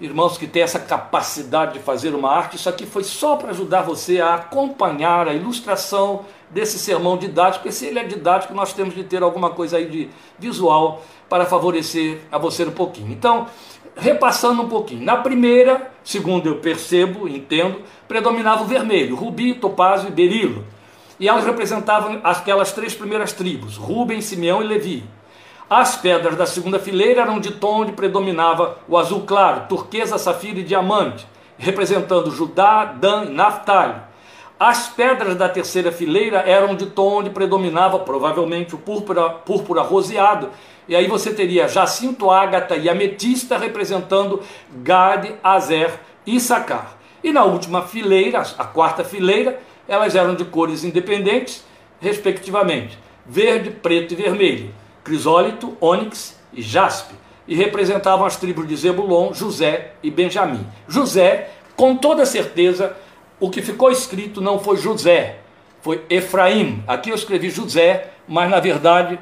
[0.01, 2.57] irmãos que têm essa capacidade de fazer uma arte.
[2.57, 7.71] Isso aqui foi só para ajudar você a acompanhar a ilustração desse sermão didático, porque
[7.71, 12.19] se ele é didático, nós temos de ter alguma coisa aí de visual para favorecer
[12.31, 13.11] a você um pouquinho.
[13.11, 13.47] Então,
[13.95, 15.03] repassando um pouquinho.
[15.03, 20.65] Na primeira, segundo eu percebo, entendo, predominava o vermelho, rubi, topázio e berilo.
[21.19, 25.03] E elas representavam aquelas três primeiras tribos, Rubem, Simeão e Levi.
[25.69, 30.59] As pedras da segunda fileira eram de tom onde predominava o azul claro, turquesa, safira
[30.59, 31.25] e diamante,
[31.57, 33.95] representando Judá, Dan e Naphtali.
[34.59, 40.49] As pedras da terceira fileira eram de tom onde predominava provavelmente o púrpura, púrpura roseado,
[40.87, 44.41] e aí você teria Jacinto, Ágata e Ametista representando
[44.83, 45.91] Gad, Azer
[46.25, 46.97] e Sacar.
[47.23, 51.63] E na última fileira, a quarta fileira, elas eram de cores independentes,
[51.99, 57.15] respectivamente, verde, preto e vermelho, crisólito, ônix e jaspe,
[57.47, 60.65] e representavam as tribos de Zebulon, José e Benjamim.
[60.87, 62.95] José Com toda certeza,
[63.39, 65.39] o que ficou escrito não foi José,
[65.81, 66.83] foi Efraim.
[66.87, 69.19] Aqui eu escrevi José, mas na verdade,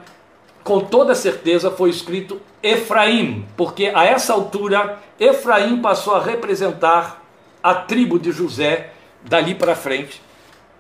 [0.64, 7.24] com toda certeza, foi escrito Efraim, porque a essa altura Efraim passou a representar
[7.64, 8.92] a tribo de José
[9.24, 10.22] dali para frente,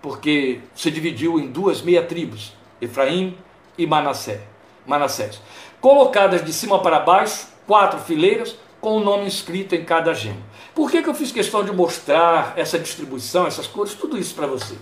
[0.01, 3.35] porque se dividiu em duas meia tribos, Efraim
[3.77, 4.39] e Manassés.
[4.85, 5.41] Manassés.
[5.79, 10.41] Colocadas de cima para baixo, quatro fileiras, com o nome escrito em cada gema.
[10.73, 14.47] Por que, que eu fiz questão de mostrar essa distribuição, essas cores, tudo isso para
[14.47, 14.79] vocês?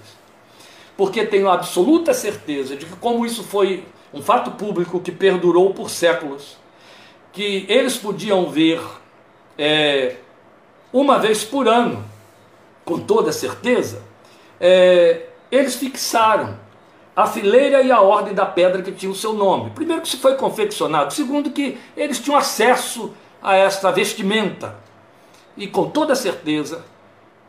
[0.95, 5.89] Porque tenho absoluta certeza de que, como isso foi um fato público que perdurou por
[5.89, 6.57] séculos,
[7.31, 8.81] que eles podiam ver
[9.57, 10.17] é,
[10.91, 12.03] uma vez por ano,
[12.85, 14.03] com toda certeza,
[14.59, 16.57] é, eles fixaram
[17.15, 19.71] a fileira e a ordem da pedra que tinha o seu nome.
[19.71, 21.13] Primeiro, que isso foi confeccionado.
[21.13, 24.75] Segundo, que eles tinham acesso a esta vestimenta
[25.59, 26.83] e com toda certeza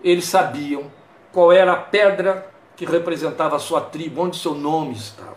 [0.02, 0.90] eles sabiam
[1.32, 5.36] qual era a pedra que representava a sua tribo, onde seu nome estava.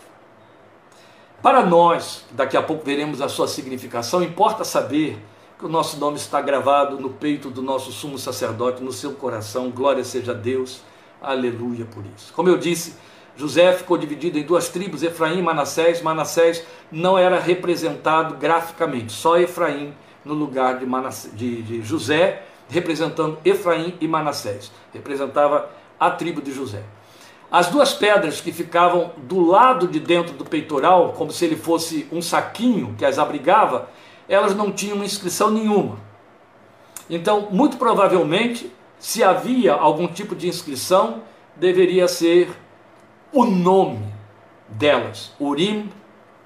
[1.42, 5.20] Para nós, daqui a pouco veremos a sua significação, importa saber
[5.60, 9.70] que o nosso nome está gravado no peito do nosso sumo sacerdote, no seu coração.
[9.70, 10.82] Glória seja a Deus.
[11.22, 12.34] Aleluia por isso.
[12.34, 12.96] Como eu disse,
[13.36, 16.02] José ficou dividido em duas tribos, Efraim e Manassés.
[16.02, 19.94] Manassés não era representado graficamente, só Efraim
[20.26, 24.72] no lugar de, Manassés, de, de José representando Efraim e Manassés.
[24.92, 26.84] Representava a tribo de José.
[27.52, 32.08] As duas pedras que ficavam do lado de dentro do peitoral, como se ele fosse
[32.12, 33.90] um saquinho que as abrigava,
[34.28, 36.00] elas não tinham inscrição nenhuma.
[37.08, 41.22] Então, muito provavelmente, se havia algum tipo de inscrição,
[41.56, 42.50] deveria ser
[43.32, 44.12] o nome
[44.68, 45.92] delas, Urim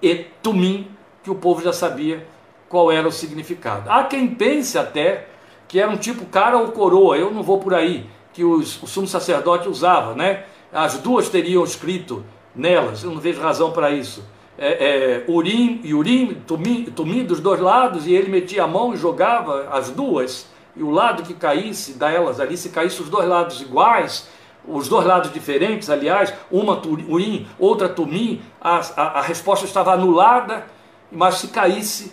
[0.01, 0.91] e Tumim,
[1.23, 2.27] que o povo já sabia
[2.67, 3.89] qual era o significado.
[3.89, 5.27] Há quem pense até
[5.67, 8.87] que era um tipo cara ou coroa, eu não vou por aí, que os, o
[8.87, 10.43] sumo sacerdote usava, né?
[10.71, 12.23] As duas teriam escrito
[12.55, 14.23] nelas, eu não vejo razão para isso.
[14.57, 18.93] É, é, urim e Urim, tumim, tumim dos dois lados, e ele metia a mão
[18.93, 23.27] e jogava as duas, e o lado que caísse delas ali, se caísse os dois
[23.27, 24.27] lados iguais,
[24.67, 30.65] os dois lados diferentes, aliás, uma Urim, outra Tumim, a, a, a resposta estava anulada,
[31.11, 32.11] mas se caísse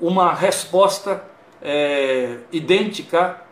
[0.00, 1.22] uma resposta
[1.62, 3.42] é, idêntica,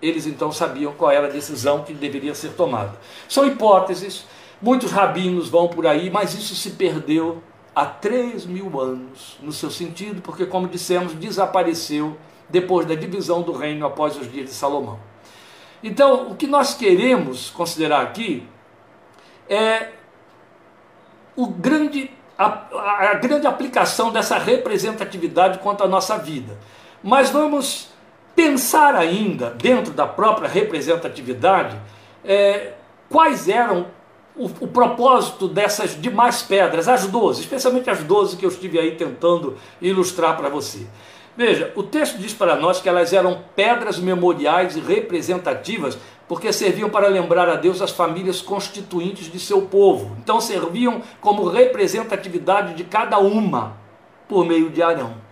[0.00, 2.98] eles então sabiam qual era a decisão que deveria ser tomada.
[3.28, 4.26] São hipóteses,
[4.60, 7.42] muitos rabinos vão por aí, mas isso se perdeu
[7.74, 12.16] há três mil anos no seu sentido, porque, como dissemos, desapareceu
[12.48, 14.98] depois da divisão do reino após os dias de Salomão.
[15.82, 18.46] Então, o que nós queremos considerar aqui
[19.48, 19.90] é
[21.36, 26.58] o grande, a, a grande aplicação dessa representatividade quanto à nossa vida.
[27.06, 27.86] Mas vamos
[28.34, 31.78] pensar ainda, dentro da própria representatividade,
[32.24, 32.72] é,
[33.08, 33.86] quais eram
[34.34, 38.96] o, o, propósito dessas demais pedras, as 12, especialmente as 12 que eu estive aí
[38.96, 40.84] tentando ilustrar para você.
[41.36, 46.90] Veja, o texto diz para nós que elas eram pedras memoriais e representativas, porque serviam
[46.90, 50.16] para lembrar a Deus as famílias constituintes de seu povo.
[50.18, 53.76] Então serviam como representatividade de cada uma
[54.28, 55.25] por meio de Arão.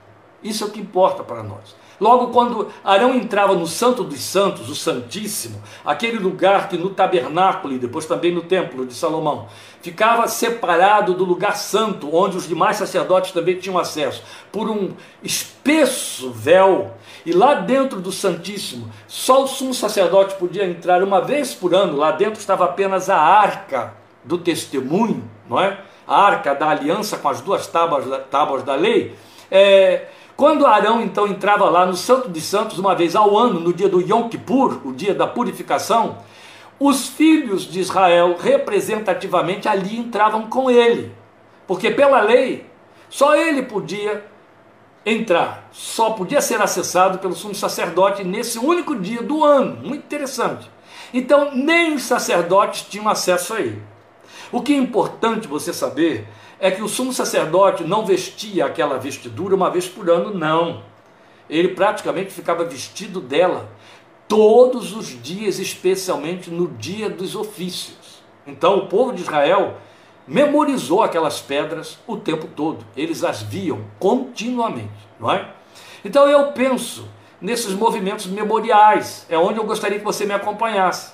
[0.45, 1.75] Isso é o que importa para nós.
[2.01, 7.75] Logo, quando Arão entrava no Santo dos Santos, o Santíssimo, aquele lugar que no tabernáculo
[7.75, 9.47] e depois também no templo de Salomão,
[9.81, 16.31] ficava separado do lugar santo, onde os demais sacerdotes também tinham acesso, por um espesso
[16.31, 16.93] véu,
[17.25, 21.97] e lá dentro do Santíssimo, só o sumo sacerdote podia entrar uma vez por ano,
[21.97, 25.79] lá dentro estava apenas a arca do testemunho, não é?
[26.07, 29.15] A arca da aliança com as duas tábuas, tábuas da lei.
[29.51, 33.73] É, quando Arão então entrava lá no Santo de Santos uma vez ao ano, no
[33.73, 36.18] dia do Yom Kippur, o dia da purificação,
[36.79, 41.12] os filhos de Israel representativamente ali entravam com ele,
[41.66, 42.66] porque pela lei
[43.09, 44.25] só ele podia
[45.07, 49.77] entrar, só podia ser acessado pelo sumo sacerdote nesse único dia do ano.
[49.77, 50.70] Muito interessante.
[51.12, 53.81] Então, nem os sacerdotes tinham acesso a ele.
[54.51, 56.27] O que é importante você saber
[56.65, 60.83] é que o sumo sacerdote não vestia aquela vestidura uma vez por ano, não.
[61.48, 63.69] Ele praticamente ficava vestido dela
[64.27, 68.23] todos os dias, especialmente no dia dos ofícios.
[68.46, 69.77] Então o povo de Israel
[70.27, 72.83] memorizou aquelas pedras o tempo todo.
[72.96, 74.88] Eles as viam continuamente,
[75.21, 75.46] não é?
[76.02, 77.06] Então eu penso
[77.42, 81.12] nesses movimentos memoriais, é onde eu gostaria que você me acompanhasse.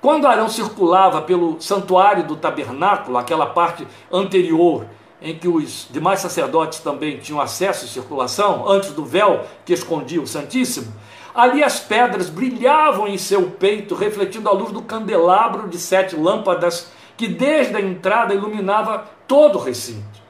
[0.00, 4.86] Quando Arão circulava pelo santuário do tabernáculo, aquela parte anterior
[5.20, 10.22] em que os demais sacerdotes também tinham acesso e circulação, antes do véu que escondia
[10.22, 10.90] o Santíssimo,
[11.34, 16.90] Ali as pedras brilhavam em seu peito, refletindo a luz do candelabro de sete lâmpadas
[17.16, 20.20] que desde a entrada iluminava todo o recinto.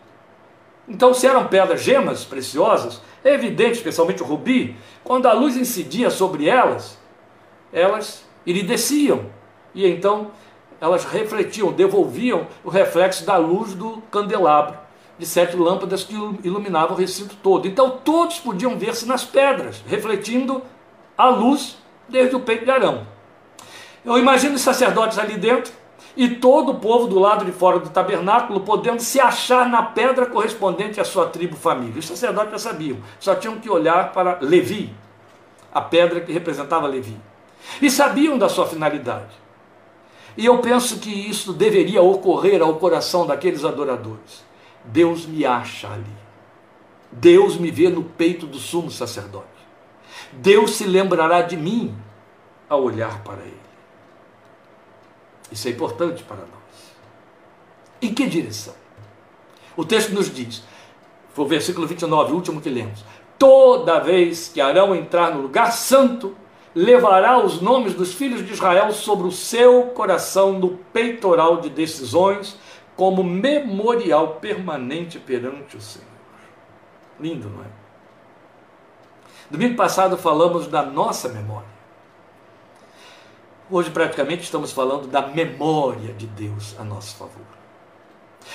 [0.86, 6.10] Então, se eram pedras gemas preciosas, é evidente, especialmente o rubi, quando a luz incidia
[6.10, 6.98] sobre elas,
[7.72, 9.26] elas iridesciam.
[9.74, 10.30] E então
[10.80, 14.78] elas refletiam, devolviam o reflexo da luz do candelabro
[15.18, 17.68] de sete lâmpadas que iluminavam o recinto todo.
[17.68, 20.62] Então todos podiam ver-se nas pedras, refletindo
[21.16, 21.76] a luz
[22.08, 23.06] desde o peito de Arão.
[24.02, 25.70] Eu imagino os sacerdotes ali dentro
[26.16, 30.24] e todo o povo do lado de fora do tabernáculo podendo se achar na pedra
[30.24, 31.98] correspondente à sua tribo família.
[31.98, 34.92] Os sacerdotes já sabiam, só tinham que olhar para Levi,
[35.72, 37.16] a pedra que representava Levi.
[37.80, 39.38] E sabiam da sua finalidade.
[40.36, 44.44] E eu penso que isso deveria ocorrer ao coração daqueles adoradores.
[44.84, 46.20] Deus me acha ali.
[47.12, 49.46] Deus me vê no peito do sumo sacerdote.
[50.32, 51.94] Deus se lembrará de mim
[52.68, 53.60] ao olhar para ele.
[55.50, 56.50] Isso é importante para nós.
[58.00, 58.74] Em que direção?
[59.76, 60.62] O texto nos diz,
[61.34, 63.04] foi o versículo 29, o último que lemos:
[63.38, 66.36] Toda vez que Arão entrar no lugar santo,
[66.74, 72.56] levará os nomes dos filhos de Israel sobre o seu coração no peitoral de decisões,
[72.96, 76.06] como memorial permanente perante o Senhor.
[77.18, 77.66] Lindo, não é?
[79.50, 81.68] Domingo passado falamos da nossa memória.
[83.70, 87.46] Hoje, praticamente, estamos falando da memória de Deus a nosso favor.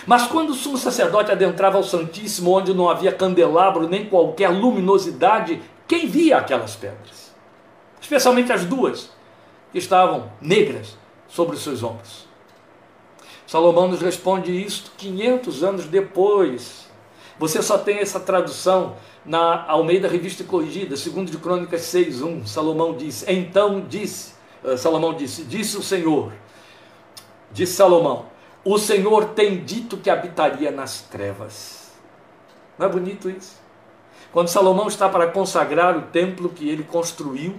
[0.05, 5.61] Mas quando o sumo sacerdote adentrava ao Santíssimo, onde não havia candelabro nem qualquer luminosidade,
[5.87, 7.24] quem via aquelas pedras?
[8.05, 9.09] Especialmente as duas,
[9.71, 10.95] que estavam negras
[11.27, 12.27] sobre os seus ombros.
[13.47, 16.85] Salomão nos responde isto 500 anos depois.
[17.39, 18.95] Você só tem essa tradução
[19.25, 22.45] na Almeida Revista Corrigida, segundo de Crônicas 6:1.
[22.45, 26.31] Salomão disse: "Então disse eh, Salomão disse: Disse o Senhor,
[27.51, 28.27] disse Salomão,
[28.63, 31.91] o Senhor tem dito que habitaria nas trevas.
[32.77, 33.59] Não é bonito isso?
[34.31, 37.55] Quando Salomão está para consagrar o templo que ele construiu,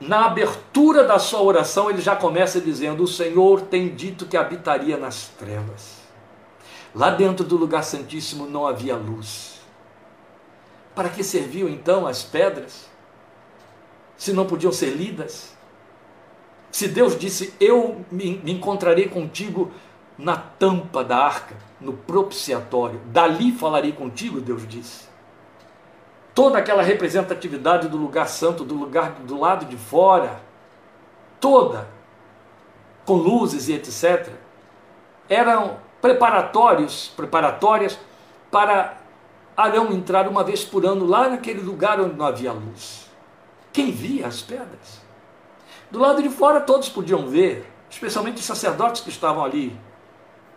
[0.00, 4.96] na abertura da sua oração, ele já começa dizendo: O Senhor tem dito que habitaria
[4.96, 5.96] nas trevas.
[6.94, 9.60] Lá dentro do lugar santíssimo não havia luz.
[10.94, 12.88] Para que serviam então as pedras?
[14.16, 15.54] Se não podiam ser lidas?
[16.70, 19.70] Se Deus disse, eu me encontrarei contigo
[20.18, 25.04] na tampa da arca, no propiciatório, dali falarei contigo, Deus disse.
[26.36, 30.38] Toda aquela representatividade do lugar santo, do lugar do lado de fora,
[31.40, 31.88] toda,
[33.06, 34.34] com luzes e etc.,
[35.30, 37.98] eram preparatórios, preparatórias
[38.50, 38.98] para
[39.56, 43.10] Arão entrar uma vez por ano lá naquele lugar onde não havia luz.
[43.72, 45.00] Quem via as pedras?
[45.90, 49.74] Do lado de fora todos podiam ver, especialmente os sacerdotes que estavam ali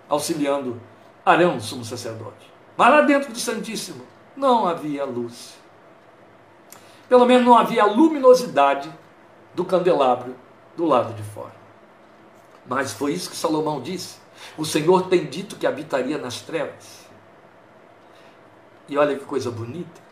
[0.09, 0.77] auxiliando
[1.25, 2.51] Arão, sumo sacerdote.
[2.75, 4.03] Mas lá dentro do Santíssimo
[4.36, 5.59] não havia luz.
[7.10, 8.93] Pelo menos não havia a luminosidade
[9.55, 10.36] do candelabro
[10.78, 11.55] do lado de fora.
[12.68, 14.18] Mas foi isso que Salomão disse.
[14.55, 17.05] O Senhor tem dito que habitaria nas trevas.
[18.88, 20.10] E olha que coisa bonita.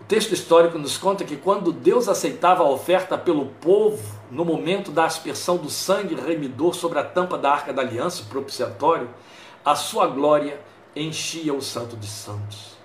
[0.00, 4.90] O texto histórico nos conta que quando Deus aceitava a oferta pelo povo, no momento
[4.90, 9.08] da aspersão do sangue remidor sobre a tampa da arca da aliança, propiciatório,
[9.64, 10.60] a sua glória
[10.94, 12.76] enchia o santo de santos.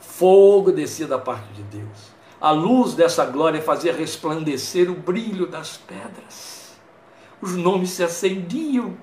[0.00, 2.15] Fogo descia da parte de Deus.
[2.40, 6.76] A luz dessa glória fazia resplandecer o brilho das pedras.
[7.40, 8.96] Os nomes se acendiam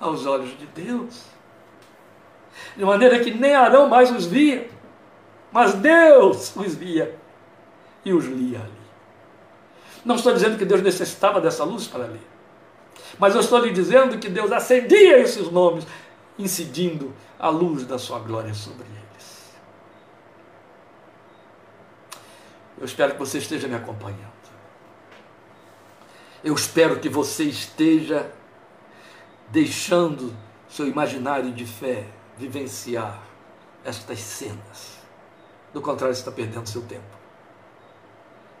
[0.00, 1.22] aos olhos de Deus.
[2.76, 4.68] De maneira que nem Arão mais os via
[5.54, 7.16] mas Deus os via
[8.04, 8.72] e os lia ali.
[10.04, 12.26] Não estou dizendo que Deus necessitava dessa luz para ler,
[13.20, 15.86] mas eu estou lhe dizendo que Deus acendia esses nomes,
[16.36, 19.03] incidindo a luz da sua glória sobre eles.
[22.78, 24.32] Eu espero que você esteja me acompanhando.
[26.42, 28.30] Eu espero que você esteja
[29.50, 30.36] deixando
[30.68, 32.06] seu imaginário de fé
[32.36, 33.22] vivenciar
[33.84, 35.04] estas cenas
[35.74, 37.02] do contrário, você está perdendo seu tempo.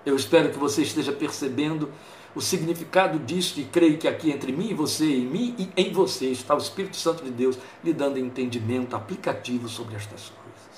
[0.04, 1.90] Eu espero que você esteja percebendo
[2.34, 5.92] o significado disso e creio que aqui entre mim e você, em mim e em
[5.92, 10.73] você, está o Espírito Santo de Deus lhe dando entendimento aplicativo sobre estas coisas.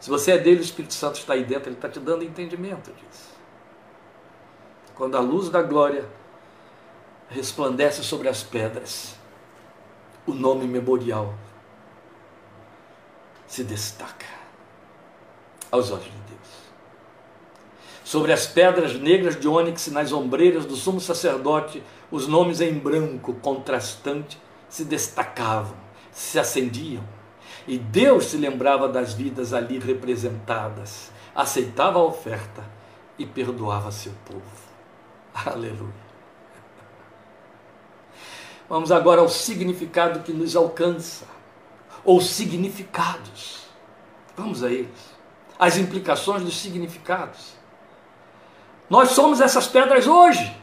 [0.00, 2.90] Se você é dele, o Espírito Santo está aí dentro, ele está te dando entendimento
[2.92, 3.28] disso.
[4.94, 6.08] Quando a luz da glória
[7.28, 9.14] resplandece sobre as pedras,
[10.26, 11.34] o nome memorial
[13.46, 14.26] se destaca
[15.70, 16.50] aos olhos de Deus.
[18.02, 23.34] Sobre as pedras negras de ônix nas ombreiras do sumo sacerdote, os nomes em branco,
[23.34, 25.76] contrastante, se destacavam,
[26.10, 27.04] se acendiam.
[27.66, 32.64] E Deus se lembrava das vidas ali representadas, aceitava a oferta
[33.18, 34.42] e perdoava seu povo.
[35.46, 36.10] Aleluia.
[38.68, 41.26] Vamos agora ao significado que nos alcança,
[42.04, 43.66] ou significados.
[44.36, 45.10] Vamos a eles.
[45.58, 47.54] As implicações dos significados.
[48.88, 50.56] Nós somos essas pedras hoje.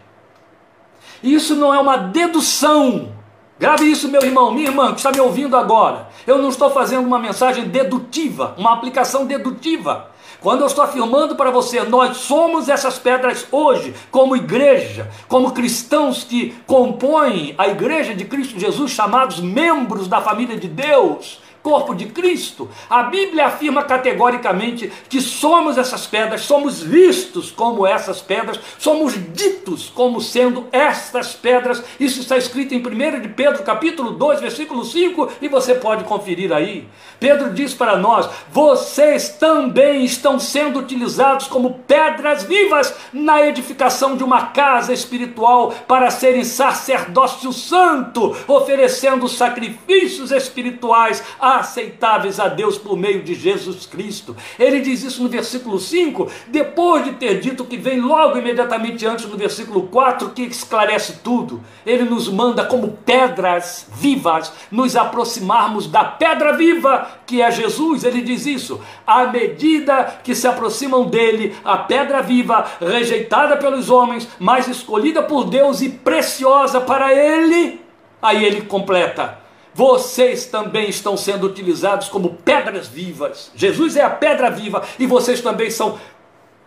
[1.21, 3.16] Isso não é uma dedução.
[3.59, 6.09] Grave isso, meu irmão, minha irmã, que está me ouvindo agora.
[6.27, 10.11] Eu não estou fazendo uma mensagem dedutiva, uma aplicação dedutiva.
[10.39, 16.23] Quando eu estou afirmando para você, nós somos essas pedras hoje, como igreja, como cristãos
[16.23, 22.05] que compõem a igreja de Cristo Jesus, chamados membros da família de Deus, corpo de
[22.05, 22.69] Cristo.
[22.89, 29.89] A Bíblia afirma categoricamente que somos essas pedras, somos vistos como essas pedras, somos ditos
[29.89, 31.83] como sendo estas pedras.
[31.99, 36.51] Isso está escrito em 1 de Pedro, capítulo 2, versículo 5, e você pode conferir
[36.53, 36.87] aí.
[37.19, 44.23] Pedro diz para nós: vocês também estão sendo utilizados como pedras vivas na edificação de
[44.23, 51.23] uma casa espiritual para serem sacerdócio santo, oferecendo sacrifícios espirituais
[51.55, 54.35] aceitáveis a Deus por meio de Jesus Cristo.
[54.59, 59.25] Ele diz isso no versículo 5, depois de ter dito que vem logo imediatamente antes
[59.25, 61.63] no versículo 4, que esclarece tudo.
[61.85, 68.03] Ele nos manda como pedras vivas nos aproximarmos da pedra viva que é Jesus.
[68.03, 68.81] Ele diz isso.
[69.05, 75.45] À medida que se aproximam dele, a pedra viva, rejeitada pelos homens, mas escolhida por
[75.45, 77.81] Deus e preciosa para ele,
[78.21, 79.46] aí ele completa
[79.77, 83.51] vocês também estão sendo utilizados como pedras vivas.
[83.53, 85.99] Jesus é a pedra viva e vocês também são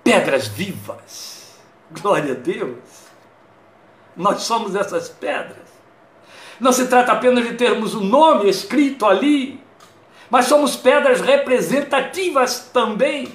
[0.04, 1.58] pedras vivas.
[1.90, 2.78] Glória a Deus.
[4.16, 5.56] Nós somos essas pedras.
[6.61, 9.61] Não se trata apenas de termos o um nome escrito ali,
[10.30, 13.34] mas somos pedras representativas também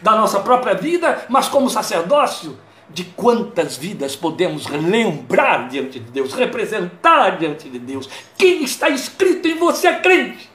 [0.00, 2.58] da nossa própria vida, mas como sacerdócio
[2.92, 8.08] de quantas vidas podemos lembrar diante de Deus, representar diante de Deus.
[8.36, 10.52] Quem está escrito em você é crente.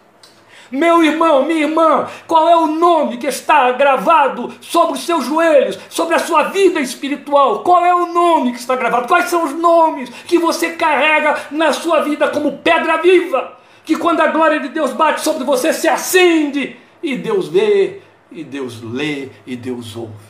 [0.69, 5.79] Meu irmão, minha irmã, qual é o nome que está gravado sobre os seus joelhos,
[5.89, 7.59] sobre a sua vida espiritual?
[7.59, 9.07] Qual é o nome que está gravado?
[9.07, 13.57] Quais são os nomes que você carrega na sua vida como pedra viva?
[13.85, 18.43] Que quando a glória de Deus bate sobre você, se acende e Deus vê, e
[18.43, 20.26] Deus lê, e Deus ouve.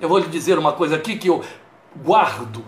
[0.00, 1.42] Eu vou lhe dizer uma coisa aqui que eu
[2.04, 2.64] guardo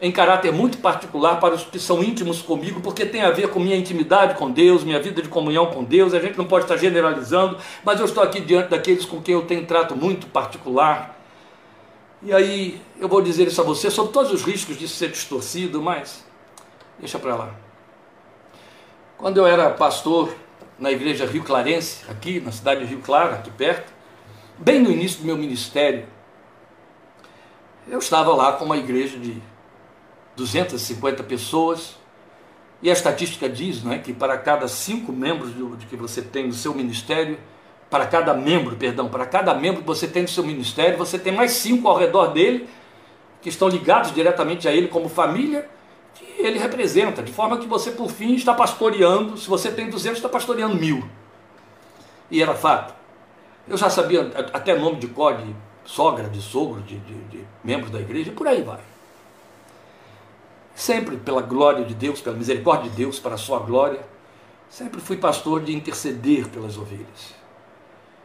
[0.00, 3.60] em caráter muito particular para os que são íntimos comigo, porque tem a ver com
[3.60, 6.14] minha intimidade com Deus, minha vida de comunhão com Deus.
[6.14, 9.42] A gente não pode estar generalizando, mas eu estou aqui diante daqueles com quem eu
[9.42, 11.18] tenho trato muito particular.
[12.22, 15.82] E aí eu vou dizer isso a você sobre todos os riscos de ser distorcido,
[15.82, 16.24] mas
[16.98, 17.54] deixa para lá.
[19.18, 20.34] Quando eu era pastor
[20.78, 23.92] na igreja Rio Clarense, aqui na cidade de Rio Claro, aqui perto,
[24.58, 26.06] bem no início do meu ministério,
[27.88, 29.40] eu estava lá com uma igreja de
[30.36, 31.96] 250 pessoas,
[32.82, 36.52] e a estatística diz é, que para cada cinco membros de que você tem no
[36.52, 37.38] seu ministério,
[37.90, 41.32] para cada membro, perdão, para cada membro que você tem no seu ministério, você tem
[41.32, 42.68] mais cinco ao redor dele,
[43.42, 45.68] que estão ligados diretamente a ele como família,
[46.14, 50.18] que ele representa, de forma que você, por fim, está pastoreando, se você tem 200,
[50.18, 51.06] está pastoreando mil.
[52.30, 52.94] E era fato.
[53.68, 55.54] Eu já sabia até nome de código
[55.84, 58.80] sogra, de sogro, de, de, de membros da igreja, e por aí vai.
[60.74, 64.00] Sempre pela glória de Deus, pela misericórdia de Deus, para a sua glória,
[64.68, 67.40] sempre fui pastor de interceder pelas ovelhas.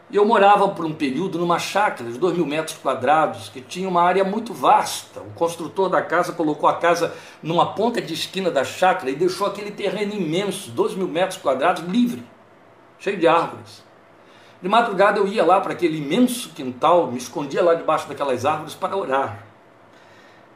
[0.10, 3.90] E eu morava por um período numa chácara de dois mil metros quadrados, que tinha
[3.90, 5.20] uma área muito vasta.
[5.20, 9.48] O construtor da casa colocou a casa numa ponta de esquina da chácara e deixou
[9.48, 12.24] aquele terreno imenso, dois mil metros quadrados, livre,
[13.00, 13.84] cheio de árvores.
[14.66, 18.74] De madrugada eu ia lá para aquele imenso quintal, me escondia lá debaixo daquelas árvores
[18.74, 19.46] para orar.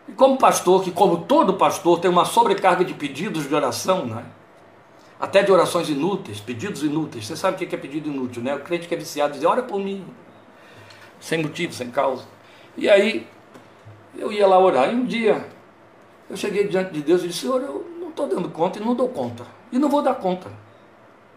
[0.08, 4.26] E como pastor, que como todo pastor tem uma sobrecarga de pedidos de oração, né?
[5.20, 7.28] até de orações inúteis, pedidos inúteis.
[7.28, 8.56] Você sabe o que é pedido inútil, né?
[8.56, 10.04] O crente que é viciado diz, ora por mim,
[11.20, 12.26] sem motivo, sem causa.
[12.76, 13.28] E aí
[14.18, 14.92] eu ia lá orar.
[14.92, 15.46] E um dia
[16.28, 18.96] eu cheguei diante de Deus e disse, Senhor, eu não estou dando conta e não
[18.96, 19.46] dou conta.
[19.72, 20.50] E não vou dar conta.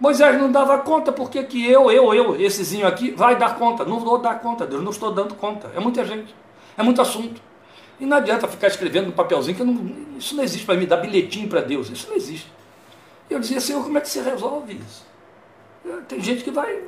[0.03, 3.85] Moisés não dava conta, porque que eu, eu, eu, essezinho aqui, vai dar conta.
[3.85, 5.71] Não vou dar conta, Deus, não estou dando conta.
[5.77, 6.35] É muita gente,
[6.77, 7.41] é muito assunto.
[8.01, 10.97] E não adianta ficar escrevendo no papelzinho, que não, isso não existe para mim, dar
[10.97, 12.53] bilhetinho para Deus, isso não existe.
[13.31, 15.07] E eu dizia, Senhor, como é que se resolve isso?
[16.09, 16.83] Tem gente que vai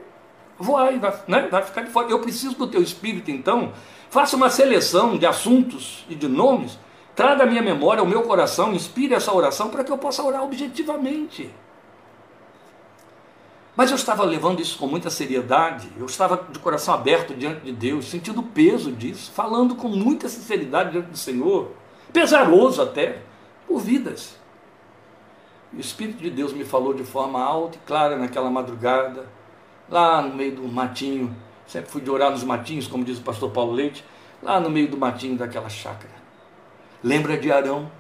[0.59, 1.47] voar, vai, né?
[1.49, 2.11] vai ficar de fora.
[2.11, 3.73] Eu preciso do teu espírito, então.
[4.11, 6.77] Faça uma seleção de assuntos e de nomes,
[7.15, 10.43] traga a minha memória, o meu coração, inspire essa oração para que eu possa orar
[10.43, 11.49] objetivamente.
[13.77, 17.73] Mas eu estava levando isso com muita seriedade, eu estava de coração aberto diante de
[17.73, 21.73] Deus, sentindo o peso disso, falando com muita sinceridade diante do Senhor,
[22.13, 23.23] pesaroso até,
[23.67, 24.37] por vidas.
[25.73, 29.27] E o Espírito de Deus me falou de forma alta e clara naquela madrugada,
[29.89, 31.35] lá no meio do matinho,
[31.67, 34.05] sempre fui de orar nos matinhos, como diz o pastor Paulo Leite,
[34.41, 36.15] lá no meio do matinho daquela chácara.
[37.03, 37.91] Lembra de Arão?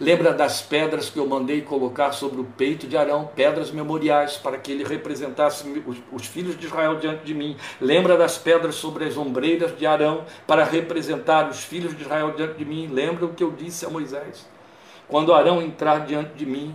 [0.00, 4.58] Lembra das pedras que eu mandei colocar sobre o peito de Arão, pedras memoriais, para
[4.58, 7.56] que ele representasse os, os, filhos de Israel diante de mim.
[7.80, 12.54] Lembra das pedras sobre as ombreiras de Arão, para representar os filhos de Israel diante
[12.54, 12.88] de mim.
[12.88, 14.48] Lembra o que eu disse a Moisés?
[15.06, 16.74] Quando Arão entrar diante de mim,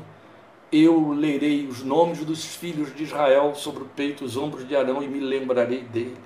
[0.72, 5.04] eu lerei os nomes dos filhos de Israel sobre o peito, os ombros de Arão
[5.04, 6.18] e me lembrarei deles.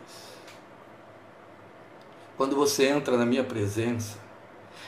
[2.37, 4.19] Quando você entra na minha presença,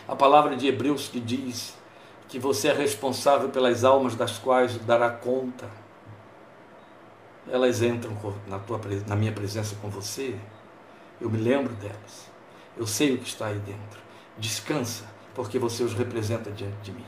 [0.07, 1.73] a palavra de Hebreus que diz
[2.27, 5.69] que você é responsável pelas almas das quais dará conta,
[7.49, 8.17] elas entram
[8.47, 10.35] na, tua, na minha presença com você,
[11.21, 12.29] eu me lembro delas,
[12.77, 14.03] eu sei o que está aí dentro.
[14.37, 17.05] Descansa, porque você os representa diante de mim.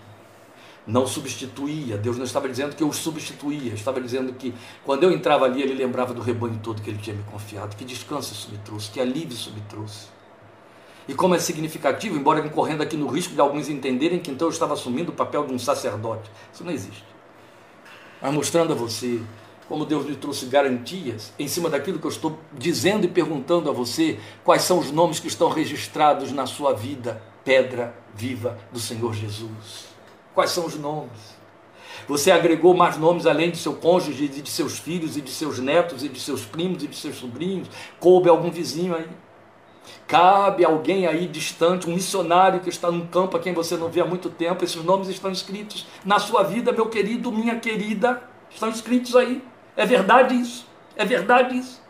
[0.86, 4.54] Não substituía, Deus não estava dizendo que eu os substituía, estava dizendo que
[4.86, 7.84] quando eu entrava ali, ele lembrava do rebanho todo que ele tinha me confiado, que
[7.84, 10.08] descanso isso me trouxe, que alívio isso me trouxe.
[11.08, 14.52] E como é significativo, embora incorrendo aqui no risco de alguns entenderem que então eu
[14.52, 17.06] estava assumindo o papel de um sacerdote, isso não existe.
[18.22, 19.22] Mas mostrando a você
[19.68, 23.74] como Deus lhe trouxe garantias em cima daquilo que eu estou dizendo e perguntando a
[23.74, 29.14] você, quais são os nomes que estão registrados na sua vida, pedra viva do Senhor
[29.14, 29.88] Jesus.
[30.34, 31.38] Quais são os nomes?
[32.08, 36.04] Você agregou mais nomes além de seu cônjuge, de seus filhos, e de seus netos,
[36.04, 37.68] e de seus primos, e de seus sobrinhos?
[38.00, 39.08] Coube algum vizinho aí?
[40.08, 44.00] Cabe alguém aí distante, um missionário que está num campo a quem você não vê
[44.00, 44.64] há muito tempo?
[44.64, 48.24] Esses nomes estão escritos na sua vida, meu querido, minha querida.
[48.50, 49.44] Estão escritos aí.
[49.76, 50.66] É verdade isso.
[50.96, 51.82] É verdade isso.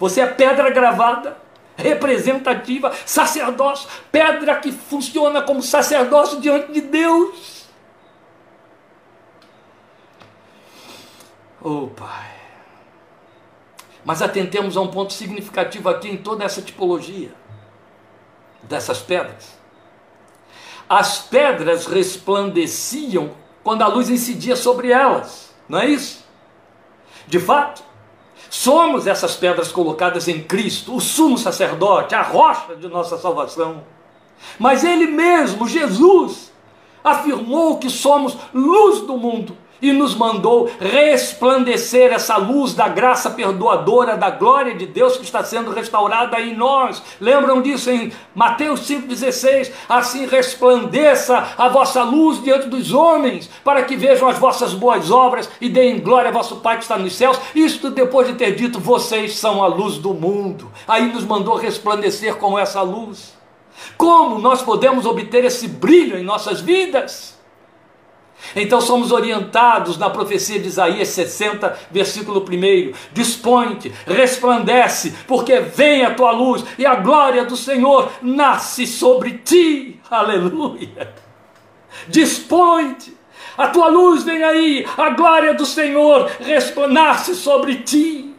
[0.00, 1.36] Você é pedra gravada
[1.76, 7.66] representativa, sacerdócio, pedra que funciona como sacerdócio diante de Deus.
[11.62, 12.30] Oh, Pai.
[14.04, 17.30] Mas atentemos a um ponto significativo aqui em toda essa tipologia
[18.70, 19.58] dessas pedras.
[20.88, 26.24] As pedras resplandeciam quando a luz incidia sobre elas, não é isso?
[27.26, 27.82] De fato,
[28.48, 33.84] somos essas pedras colocadas em Cristo, o sumo sacerdote, a rocha de nossa salvação.
[34.58, 36.50] Mas Ele mesmo, Jesus,
[37.04, 44.16] afirmou que somos luz do mundo e nos mandou resplandecer essa luz da graça perdoadora,
[44.16, 47.02] da glória de Deus que está sendo restaurada em nós.
[47.20, 49.72] Lembram disso em Mateus 5,16?
[49.88, 55.50] Assim resplandeça a vossa luz diante dos homens, para que vejam as vossas boas obras
[55.60, 57.38] e deem glória a vosso Pai que está nos céus.
[57.54, 60.70] Isto depois de ter dito: vocês são a luz do mundo.
[60.86, 63.34] Aí nos mandou resplandecer com essa luz.
[63.96, 67.39] Como nós podemos obter esse brilho em nossas vidas?
[68.54, 76.14] Então somos orientados na profecia de Isaías 60, versículo 1: Dispõe-te, resplandece, porque vem a
[76.14, 80.00] tua luz e a glória do Senhor nasce sobre ti.
[80.10, 81.14] Aleluia!
[82.08, 83.16] Dispõe-te,
[83.56, 86.30] a tua luz vem aí, a glória do Senhor
[86.88, 88.34] nasce sobre ti.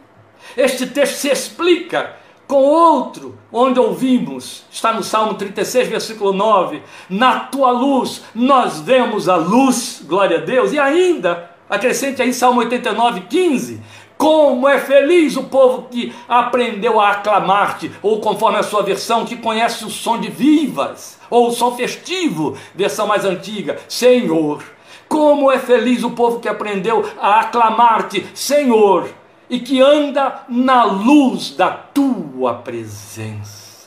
[0.56, 2.21] Este texto se explica
[2.52, 9.26] com outro, onde ouvimos, está no Salmo 36, versículo 9: Na tua luz nós vemos
[9.26, 13.80] a luz, glória a Deus, e ainda, acrescente aí Salmo 89, 15:
[14.18, 19.38] Como é feliz o povo que aprendeu a aclamar-te, ou conforme a sua versão, que
[19.38, 24.62] conhece o som de vivas, ou o som festivo, versão mais antiga: Senhor.
[25.08, 29.08] Como é feliz o povo que aprendeu a aclamar-te, Senhor
[29.52, 33.86] e que anda na luz da tua presença.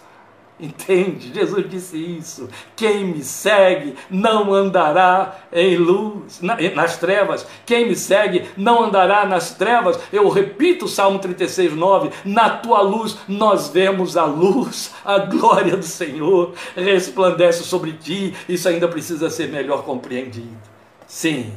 [0.59, 1.33] Entende?
[1.33, 2.47] Jesus disse isso.
[2.75, 7.47] Quem me segue não andará em luz, nas trevas.
[7.65, 9.99] Quem me segue não andará nas trevas.
[10.13, 12.11] Eu repito o Salmo 36, 9.
[12.23, 18.35] Na tua luz nós vemos a luz, a glória do Senhor resplandece sobre ti.
[18.47, 20.55] Isso ainda precisa ser melhor compreendido.
[21.07, 21.51] Sim,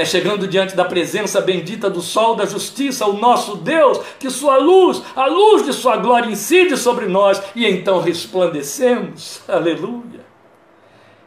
[0.00, 4.56] é chegando diante da presença bendita do sol da justiça, o nosso Deus, que sua
[4.56, 9.42] luz, a luz de sua glória incide sobre nós e então resplandecemos.
[9.46, 10.24] Aleluia.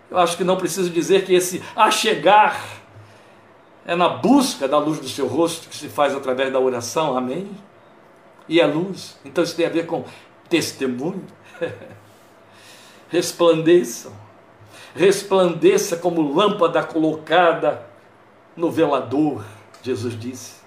[0.09, 2.59] Eu acho que não preciso dizer que esse achegar
[3.85, 7.15] é na busca da luz do seu rosto que se faz através da oração.
[7.15, 7.49] Amém.
[8.49, 9.19] e é luz.
[9.23, 10.03] Então isso tem a ver com
[10.49, 11.25] testemunho.
[13.09, 14.11] Resplandeçam.
[14.95, 17.92] Resplandeça como lâmpada colocada
[18.55, 19.43] no velador,
[19.81, 20.63] Jesus disse.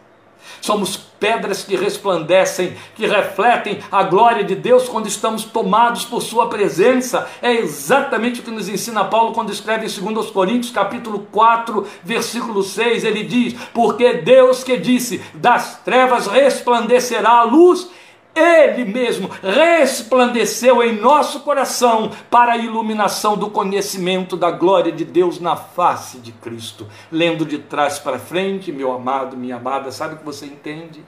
[0.60, 6.48] Somos pedras que resplandecem, que refletem a glória de Deus quando estamos tomados por Sua
[6.48, 7.28] presença.
[7.42, 12.62] É exatamente o que nos ensina Paulo quando escreve em 2 Coríntios, capítulo 4, versículo
[12.62, 13.04] 6.
[13.04, 17.90] Ele diz: Porque Deus que disse, das trevas resplandecerá a luz,
[18.36, 25.40] ele mesmo resplandeceu em nosso coração para a iluminação do conhecimento da glória de Deus
[25.40, 26.86] na face de Cristo.
[27.10, 31.02] Lendo de trás para frente, meu amado, minha amada, sabe o que você entende?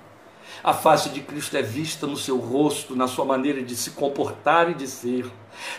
[0.65, 4.71] A face de Cristo é vista no seu rosto, na sua maneira de se comportar
[4.71, 5.27] e de ser.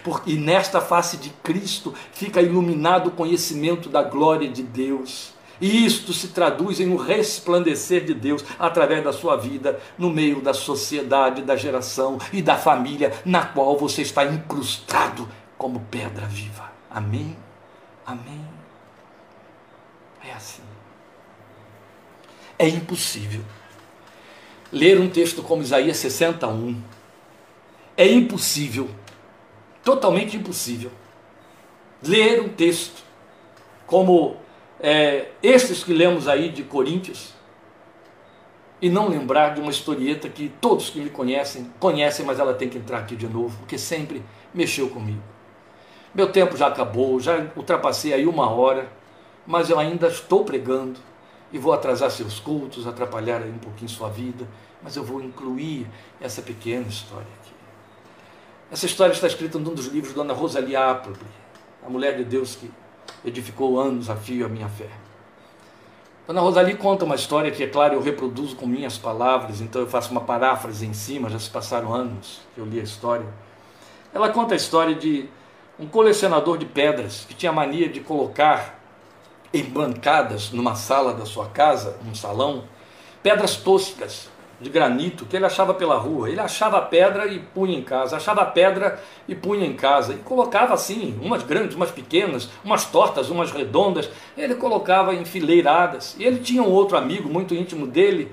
[0.03, 5.33] Porque nesta face de Cristo fica iluminado o conhecimento da glória de Deus.
[5.61, 10.41] E isto se traduz em um resplandecer de Deus através da sua vida, no meio
[10.41, 16.71] da sociedade, da geração e da família na qual você está incrustado como pedra viva.
[16.89, 17.35] Amém?
[18.05, 18.45] Amém?
[20.25, 20.63] É assim.
[22.57, 23.41] É impossível
[24.71, 26.81] ler um texto como Isaías 61.
[27.97, 28.89] É impossível,
[29.83, 30.91] totalmente impossível,
[32.01, 33.03] ler um texto
[33.85, 34.37] como
[34.79, 37.33] é, estes que lemos aí de Coríntios,
[38.81, 42.69] e não lembrar de uma historieta que todos que me conhecem, conhecem, mas ela tem
[42.69, 44.23] que entrar aqui de novo, porque sempre
[44.53, 45.21] mexeu comigo.
[46.13, 48.89] Meu tempo já acabou, já ultrapassei aí uma hora,
[49.45, 50.99] mas eu ainda estou pregando
[51.51, 54.47] e vou atrasar seus cultos, atrapalhar aí um pouquinho sua vida,
[54.81, 55.87] mas eu vou incluir
[56.21, 57.51] essa pequena história aqui.
[58.71, 61.19] Essa história está escrita num dos livros de Dona Rosalie Appleby,
[61.85, 62.71] a mulher de Deus que
[63.23, 64.89] edificou anos a fio a minha fé.
[66.27, 69.87] Dona Rosalie conta uma história que, é claro, eu reproduzo com minhas palavras, então eu
[69.87, 73.25] faço uma paráfrase em cima, já se passaram anos que eu li a história.
[74.13, 75.27] Ela conta a história de
[75.79, 78.79] um colecionador de pedras que tinha mania de colocar
[79.51, 82.63] em bancadas numa sala da sua casa, um salão,
[83.23, 84.29] pedras toscas,
[84.59, 86.29] de granito que ele achava pela rua.
[86.29, 90.13] Ele achava pedra e punha em casa, achava pedra e punha em casa.
[90.13, 94.09] E colocava assim, umas grandes, umas pequenas, umas tortas, umas redondas.
[94.37, 96.15] Ele colocava enfileiradas.
[96.19, 98.31] E ele tinha um outro amigo muito íntimo dele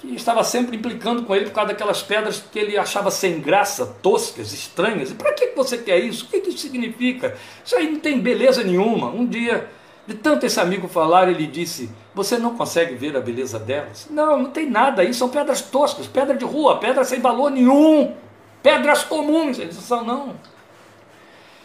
[0.00, 3.86] que estava sempre implicando com ele por causa daquelas pedras que ele achava sem graça,
[4.02, 5.12] toscas, estranhas.
[5.12, 6.24] E para que você quer isso?
[6.24, 7.36] O que isso significa?
[7.64, 9.08] Isso aí não tem beleza nenhuma.
[9.08, 9.68] Um dia
[10.06, 14.08] de tanto esse amigo falar, ele disse: Você não consegue ver a beleza delas?
[14.10, 18.14] Não, não tem nada aí, são pedras toscas, pedra de rua, pedra sem valor nenhum,
[18.62, 19.58] pedras comuns.
[19.58, 20.34] Eles são, não.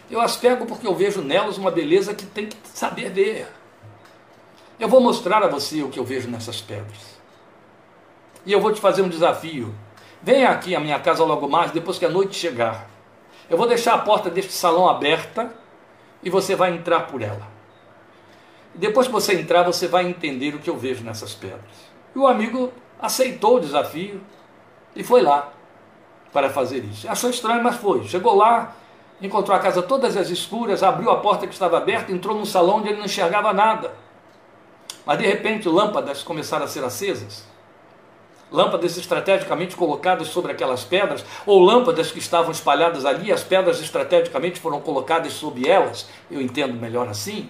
[0.10, 3.48] Eu as pego porque eu vejo nelas uma beleza que tem que saber ver.
[4.80, 7.18] Eu vou mostrar a você o que eu vejo nessas pedras.
[8.46, 9.74] E eu vou te fazer um desafio.
[10.22, 12.88] Venha aqui à minha casa logo mais, depois que a noite chegar.
[13.50, 15.52] Eu vou deixar a porta deste salão aberta
[16.24, 17.57] e você vai entrar por ela.
[18.78, 21.62] Depois que você entrar, você vai entender o que eu vejo nessas pedras.
[22.16, 22.72] E o amigo
[23.02, 24.22] aceitou o desafio
[24.96, 25.52] e foi lá
[26.32, 27.10] para fazer isso.
[27.10, 28.08] Achou estranho, mas foi.
[28.08, 28.76] Chegou lá,
[29.20, 32.78] encontrou a casa todas as escuras, abriu a porta que estava aberta, entrou num salão
[32.78, 33.92] onde ele não enxergava nada.
[35.04, 37.46] Mas de repente lâmpadas começaram a ser acesas.
[38.52, 44.60] Lâmpadas estrategicamente colocadas sobre aquelas pedras, ou lâmpadas que estavam espalhadas ali, as pedras estrategicamente
[44.60, 46.08] foram colocadas sobre elas.
[46.30, 47.50] Eu entendo melhor assim.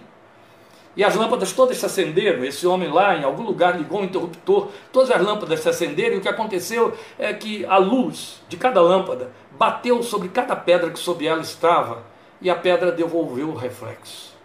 [0.97, 2.43] E as lâmpadas todas se acenderam.
[2.43, 6.15] Esse homem lá, em algum lugar, ligou um interruptor, todas as lâmpadas se acenderam.
[6.15, 10.89] E o que aconteceu é que a luz de cada lâmpada bateu sobre cada pedra
[10.89, 12.03] que sob ela estava,
[12.41, 14.35] e a pedra devolveu o reflexo,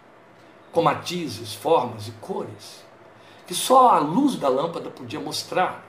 [0.71, 2.83] com matizes, formas e cores,
[3.47, 5.83] que só a luz da lâmpada podia mostrar.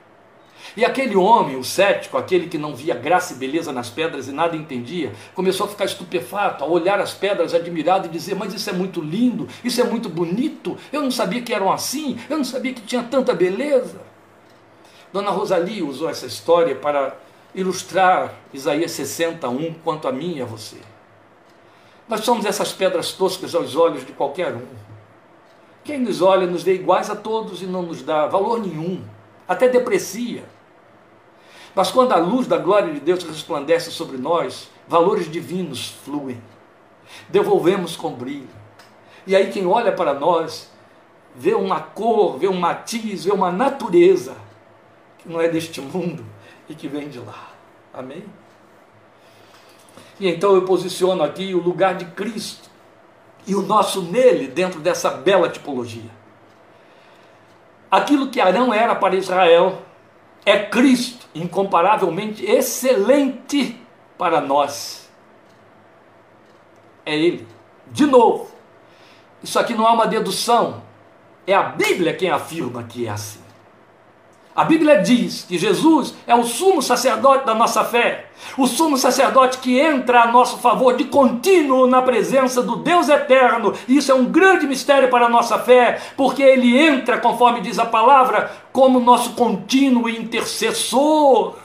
[0.77, 4.33] E aquele homem, o cético, aquele que não via graça e beleza nas pedras e
[4.33, 8.71] nada entendia, começou a ficar estupefato, a olhar as pedras admirado e dizer: Mas isso
[8.71, 12.45] é muito lindo, isso é muito bonito, eu não sabia que eram assim, eu não
[12.45, 14.01] sabia que tinha tanta beleza.
[15.13, 17.17] Dona Rosalie usou essa história para
[17.55, 20.79] ilustrar Isaías 61 quanto a mim e a você.
[22.09, 24.67] Nós somos essas pedras toscas aos olhos de qualquer um.
[25.85, 29.03] Quem nos olha nos vê iguais a todos e não nos dá valor nenhum,
[29.47, 30.45] até deprecia.
[31.75, 36.41] Mas quando a luz da glória de Deus resplandece sobre nós, valores divinos fluem.
[37.29, 38.49] Devolvemos com brilho.
[39.27, 40.71] E aí quem olha para nós
[41.35, 44.37] vê uma cor, vê um matiz, vê uma natureza
[45.19, 46.25] que não é deste mundo
[46.69, 47.49] e que vem de lá.
[47.93, 48.25] Amém?
[50.21, 52.71] E então eu posiciono aqui o lugar de Cristo
[53.47, 56.11] e o nosso nele dentro dessa bela tipologia.
[57.91, 59.83] Aquilo que Arão era para Israel
[60.45, 63.81] é Cristo incomparavelmente excelente
[64.17, 65.11] para nós.
[67.05, 67.47] É Ele.
[67.89, 68.51] De novo,
[69.43, 70.83] isso aqui não é uma dedução,
[71.47, 73.44] é a Bíblia quem afirma que é assim.
[74.57, 78.27] A Bíblia diz que Jesus é o sumo sacerdote da nossa fé,
[78.57, 83.75] o sumo sacerdote que entra a nosso favor de contínuo na presença do Deus eterno.
[83.89, 87.81] E isso é um grande mistério para a nossa fé, porque ele entra, conforme diz
[87.81, 91.57] a palavra, como nosso contínuo intercessor.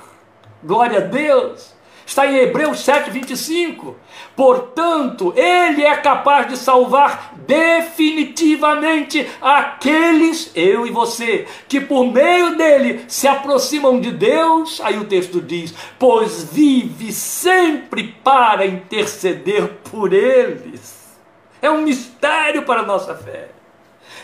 [0.64, 1.78] Glória a Deus.
[2.10, 3.96] Está em Hebreus 7, 25.
[4.36, 13.06] Portanto, ele é capaz de salvar definitivamente aqueles, eu e você, que por meio dele
[13.08, 14.80] se aproximam de Deus.
[14.84, 21.18] Aí o texto diz: pois vive sempre para interceder por eles.
[21.60, 23.59] É um mistério para a nossa fé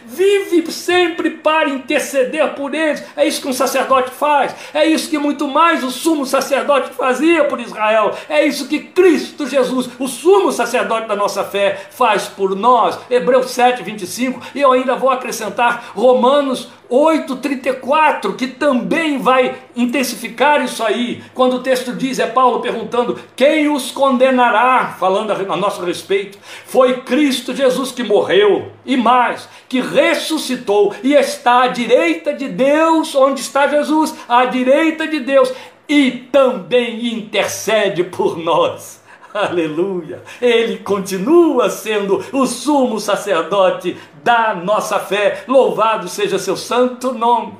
[0.06, 3.04] vive sempre para interceder por eles.
[3.16, 7.46] É isso que um sacerdote faz, é isso que muito mais o sumo sacerdote fazia
[7.46, 12.56] por Israel, é isso que Cristo Jesus, o sumo sacerdote da nossa fé, faz por
[12.56, 12.98] nós.
[13.10, 20.84] Hebreus 7, 25, e eu ainda vou acrescentar Romanos 8,34, que também vai intensificar isso
[20.84, 24.96] aí, quando o texto diz, é Paulo perguntando: quem os condenará?
[25.00, 31.64] Falando a nosso respeito, foi Cristo Jesus que morreu, e mais, que ressuscitou e está
[31.64, 35.52] à direita de Deus, onde está Jesus, à direita de Deus,
[35.88, 39.04] e também intercede por nós.
[39.34, 40.24] Aleluia!
[40.42, 45.44] Ele continua sendo o sumo sacerdote da nossa fé.
[45.48, 47.54] Louvado seja seu santo nome.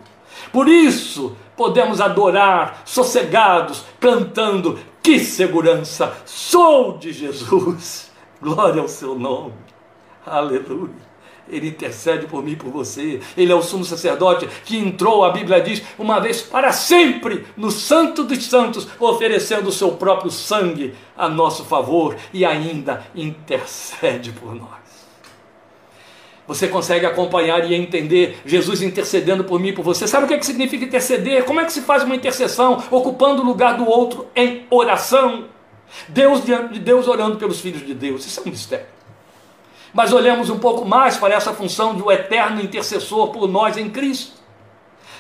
[0.52, 6.12] Por isso, podemos adorar sossegados, cantando: Que segurança!
[6.26, 8.12] Sou de Jesus.
[8.42, 9.54] Glória ao seu nome.
[10.26, 11.06] Aleluia.
[11.48, 13.22] Ele intercede por mim e por você.
[13.38, 17.70] Ele é o sumo sacerdote que entrou, a Bíblia diz, uma vez para sempre no
[17.70, 24.56] Santo dos Santos, oferecendo o seu próprio sangue a nosso favor e ainda intercede por
[24.56, 24.85] nós.
[26.48, 30.08] Você consegue acompanhar e entender Jesus intercedendo por mim e por você.
[30.08, 31.44] Sabe o que, é que significa interceder?
[31.44, 32.84] Como é que se faz uma intercessão?
[32.92, 35.46] Ocupando o lugar do outro em oração.
[36.08, 38.26] Deus diante de Deus orando pelos filhos de Deus.
[38.26, 38.96] Isso é um mistério
[39.96, 44.34] mas olhemos um pouco mais para essa função do eterno intercessor por nós em Cristo.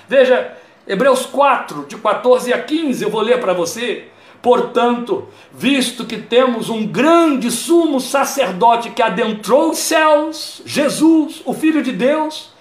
[0.05, 0.53] Veja,
[0.86, 4.09] Hebreus 4, de 14 a 15, eu vou ler para você.
[4.45, 11.81] Portanto, visto que temos um grande sumo sacerdote que adentrou os céus, Jesus, o Filho
[11.81, 12.53] de Deus,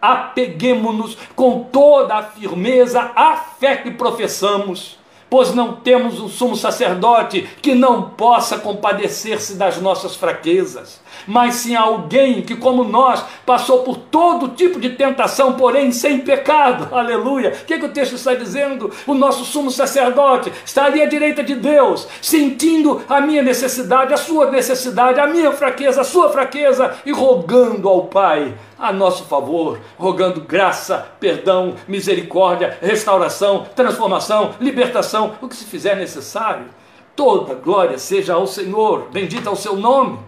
[0.00, 4.95] apeguemos-nos com toda a firmeza à fé que professamos
[5.28, 11.74] pois não temos um sumo sacerdote que não possa compadecer-se das nossas fraquezas, mas sim
[11.74, 16.88] alguém que, como nós, passou por todo tipo de tentação, porém sem pecado.
[16.94, 17.50] Aleluia!
[17.50, 18.92] O que, é que o texto está dizendo?
[19.06, 24.16] O nosso sumo sacerdote está ali à direita de Deus, sentindo a minha necessidade, a
[24.16, 29.80] sua necessidade, a minha fraqueza, a sua fraqueza, e rogando ao Pai a nosso favor,
[29.98, 36.66] rogando graça, perdão, misericórdia, restauração, transformação, libertação, o que se fizer necessário.
[37.14, 40.18] Toda glória seja ao Senhor, bendito ao seu nome.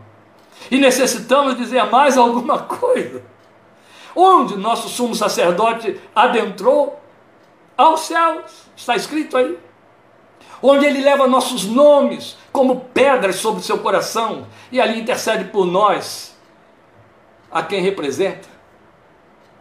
[0.70, 3.22] E necessitamos dizer mais alguma coisa.
[4.16, 6.98] Onde nosso sumo sacerdote adentrou?
[7.76, 9.56] Aos céus, está escrito aí.
[10.60, 15.64] Onde ele leva nossos nomes como pedras sobre o seu coração e ali intercede por
[15.64, 16.36] nós
[17.50, 18.48] a quem representa.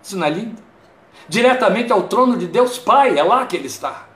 [0.01, 0.61] Isso não é lindo?
[1.27, 4.07] Diretamente ao trono de Deus Pai, é lá que ele está.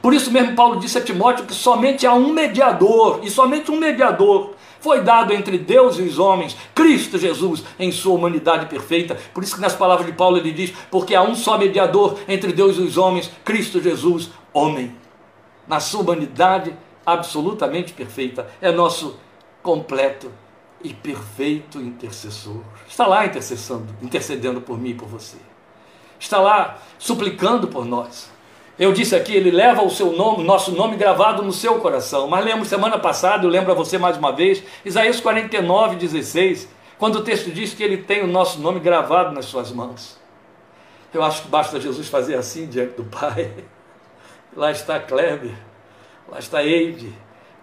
[0.00, 3.76] Por isso mesmo Paulo disse a Timóteo que somente há um mediador, e somente um
[3.76, 9.16] mediador foi dado entre Deus e os homens, Cristo Jesus, em sua humanidade perfeita.
[9.34, 12.52] Por isso que nas palavras de Paulo ele diz: porque há um só mediador entre
[12.52, 14.94] Deus e os homens, Cristo Jesus, homem.
[15.66, 19.18] Na sua humanidade absolutamente perfeita, é nosso
[19.62, 20.30] completo
[20.82, 22.62] e perfeito intercessor.
[22.86, 25.36] Está lá intercessando, intercedendo por mim e por você.
[26.18, 28.30] Está lá suplicando por nós.
[28.78, 32.28] Eu disse aqui, ele leva o seu nome, nosso nome gravado no seu coração.
[32.28, 37.16] Mas lembro, semana passada, eu lembro a você mais uma vez, Isaías 49, 16, quando
[37.16, 40.16] o texto diz que ele tem o nosso nome gravado nas suas mãos.
[41.12, 43.52] Eu acho que basta Jesus fazer assim diante do Pai.
[44.56, 45.54] Lá está Kleber,
[46.28, 47.12] lá está Eide,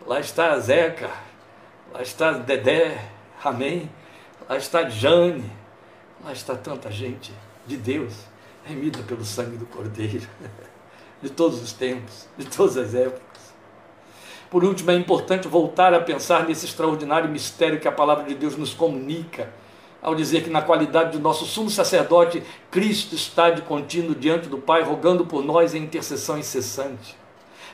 [0.06, 1.10] lá está Zeca,
[1.96, 3.00] lá está Dedé,
[3.42, 3.90] amém?
[4.50, 5.50] Lá está Jane,
[6.22, 7.32] lá está tanta gente
[7.66, 8.14] de Deus,
[8.66, 10.28] remida pelo sangue do Cordeiro,
[11.24, 13.24] de todos os tempos, de todas as épocas.
[14.52, 18.58] Por último, é importante voltar a pensar nesse extraordinário mistério que a palavra de Deus
[18.58, 19.50] nos comunica
[20.02, 24.58] ao dizer que na qualidade de nosso sumo sacerdote, Cristo está de contínuo diante do
[24.58, 27.18] Pai, rogando por nós em intercessão incessante.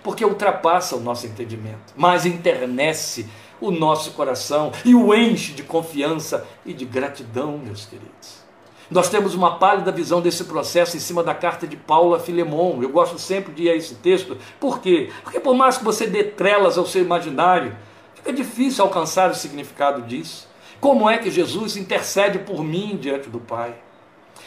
[0.02, 3.28] Porque ultrapassa o nosso entendimento, mas internece
[3.62, 8.42] o nosso coração e o enche de confiança e de gratidão, meus queridos.
[8.90, 12.82] Nós temos uma pálida visão desse processo em cima da carta de Paulo a Filemon.
[12.82, 14.38] Eu gosto sempre de ir a esse texto.
[14.60, 15.10] Por quê?
[15.24, 17.74] Porque por mais que você dê trelas ao seu imaginário,
[18.16, 20.50] fica difícil alcançar o significado disso.
[20.82, 23.76] Como é que Jesus intercede por mim diante do Pai?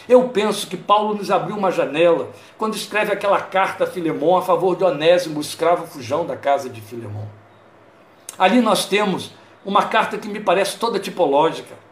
[0.07, 4.43] Eu penso que Paulo nos abriu uma janela quando escreve aquela carta a Filemão a
[4.43, 7.44] favor de Onésimo, escravo fujão da casa de Filemão.
[8.39, 9.33] Ali nós temos
[9.65, 11.85] uma carta que me parece toda tipológica.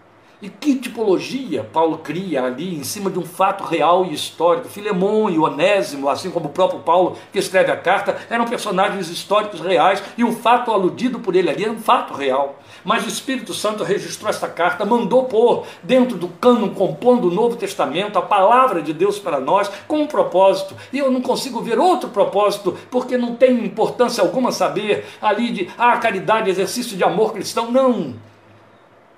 [0.43, 4.69] E que tipologia Paulo cria ali em cima de um fato real e histórico?
[4.69, 9.61] Filemão e Onésimo, assim como o próprio Paulo que escreve a carta, eram personagens históricos
[9.61, 12.59] reais e o fato aludido por ele ali é um fato real.
[12.85, 17.57] Mas o Espírito Santo registrou esta carta, mandou pôr dentro do cânon compondo o Novo
[17.57, 20.77] Testamento a palavra de Deus para nós com um propósito.
[20.93, 25.71] E eu não consigo ver outro propósito, porque não tem importância alguma saber ali de
[25.79, 27.71] ah, caridade, exercício de amor cristão.
[27.71, 28.15] Não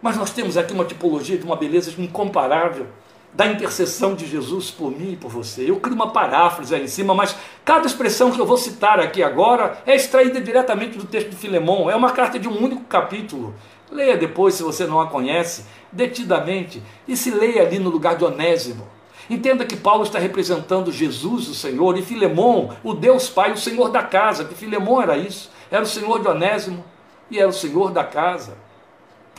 [0.04, 2.86] mas nós temos aqui uma tipologia de uma beleza incomparável
[3.34, 5.68] da intercessão de Jesus por mim e por você.
[5.68, 9.22] Eu crio uma paráfrase aí em cima, mas cada expressão que eu vou citar aqui
[9.22, 11.90] agora é extraída diretamente do texto de Filemão.
[11.90, 13.52] É uma carta de um único capítulo.
[13.90, 18.24] Leia depois, se você não a conhece, detidamente, e se leia ali no lugar de
[18.24, 18.86] Onésimo.
[19.28, 23.88] Entenda que Paulo está representando Jesus, o Senhor, e Filemão, o Deus Pai, o Senhor
[23.88, 26.84] da casa, que Filemão era isso, era o Senhor de Onésimo
[27.30, 28.56] e era o Senhor da casa.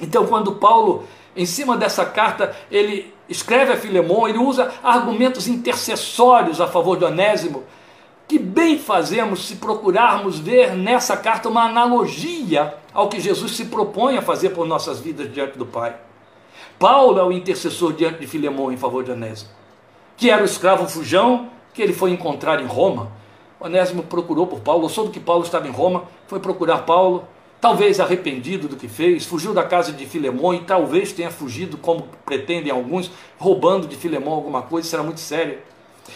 [0.02, 6.62] Então, quando Paulo, em cima dessa carta, ele escreve a Filemão, ele usa argumentos intercessórios
[6.62, 7.64] a favor de Onésimo,
[8.28, 14.18] que bem fazemos se procurarmos ver nessa carta uma analogia ao que Jesus se propõe
[14.18, 15.96] a fazer por nossas vidas diante do Pai.
[16.80, 19.50] Paulo é o intercessor diante de Filemão em favor de Onésimo,
[20.18, 23.12] que era o escravo fujão que ele foi encontrar em Roma.
[23.60, 27.28] Onésimo procurou por Paulo, soube que Paulo estava em Roma, foi procurar Paulo,
[27.60, 32.08] talvez arrependido do que fez, fugiu da casa de Filemão e talvez tenha fugido, como
[32.26, 35.60] pretendem alguns, roubando de Filemão alguma coisa, será muito sério.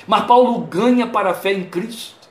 [0.08, 2.30] Mas Paulo ganha para a fé em Cristo.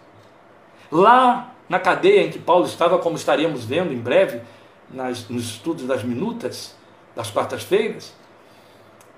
[0.91, 4.41] Lá na cadeia em que Paulo estava, como estaremos vendo em breve,
[4.91, 6.75] nas, nos estudos das minutas,
[7.15, 8.15] das quartas-feiras,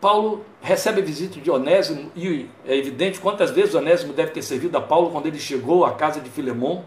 [0.00, 4.76] Paulo recebe a visita de Onésimo, e é evidente quantas vezes Onésimo deve ter servido
[4.78, 6.84] a Paulo quando ele chegou à casa de Filemão.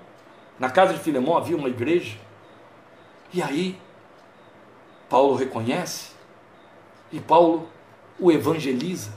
[0.59, 2.17] Na casa de Filemão havia uma igreja,
[3.33, 3.79] e aí,
[5.09, 6.11] Paulo reconhece,
[7.11, 7.67] e Paulo
[8.19, 9.11] o evangeliza,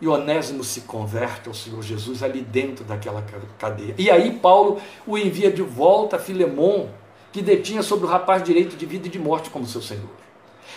[0.00, 3.24] e Onésimo se converte ao Senhor Jesus ali dentro daquela
[3.56, 3.94] cadeia.
[3.96, 6.88] E aí Paulo o envia de volta a Filemon,
[7.30, 10.10] que detinha sobre o rapaz direito de vida e de morte como seu Senhor.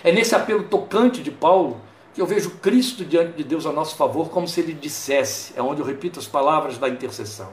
[0.04, 1.82] É nesse apelo tocante de Paulo
[2.14, 5.62] que eu vejo Cristo diante de Deus a nosso favor, como se ele dissesse, é
[5.62, 7.50] onde eu repito as palavras da intercessão: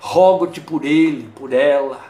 [0.00, 2.00] rogo-te por ele, por ela,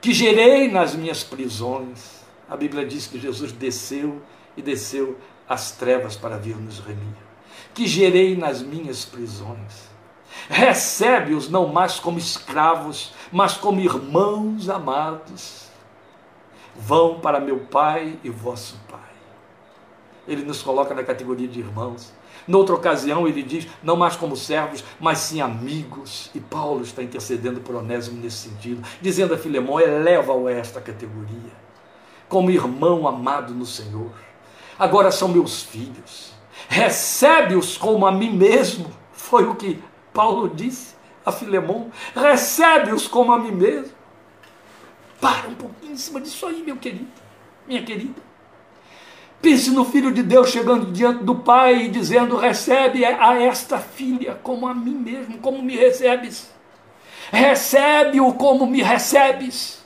[0.00, 2.20] que gerei nas minhas prisões.
[2.48, 4.20] A Bíblia diz que Jesus desceu
[4.56, 5.16] e desceu
[5.48, 7.14] às trevas para vir nos remir.
[7.74, 9.90] Que gerei nas minhas prisões.
[10.48, 15.68] Recebe-os não mais como escravos, mas como irmãos amados.
[16.74, 19.00] Vão para meu Pai e vosso Pai.
[20.26, 22.12] Ele nos coloca na categoria de irmãos.
[22.46, 26.30] Noutra ocasião, ele diz: não mais como servos, mas sim amigos.
[26.34, 31.52] E Paulo está intercedendo por Onésimo nesse sentido, dizendo a Filemão: eleva-o a esta categoria,
[32.28, 34.12] como irmão amado no Senhor.
[34.78, 36.32] Agora são meus filhos,
[36.68, 38.90] recebe-os como a mim mesmo.
[39.12, 39.82] Foi o que
[40.12, 43.92] Paulo disse a Filemão: recebe-os como a mim mesmo.
[45.20, 47.10] Para um pouquinho em cima disso aí, meu querido,
[47.66, 48.29] minha querida.
[49.40, 54.38] Pense no Filho de Deus chegando diante do Pai e dizendo: Recebe a esta filha
[54.42, 56.52] como a mim mesmo, como me recebes.
[57.32, 59.82] Recebe-o como me recebes.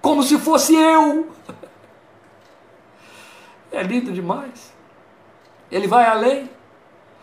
[0.00, 1.28] Como se fosse eu.
[3.72, 4.72] É lindo demais.
[5.70, 6.50] Ele vai além.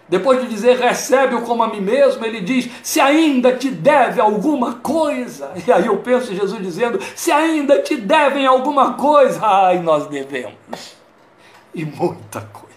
[0.10, 4.76] Depois de dizer recebe-o como a mim mesmo, ele diz: se ainda te deve alguma
[4.76, 5.52] coisa.
[5.68, 10.96] E aí eu penso Jesus dizendo: se ainda te devem alguma coisa, ai, nós devemos.
[11.74, 12.68] E muita coisa.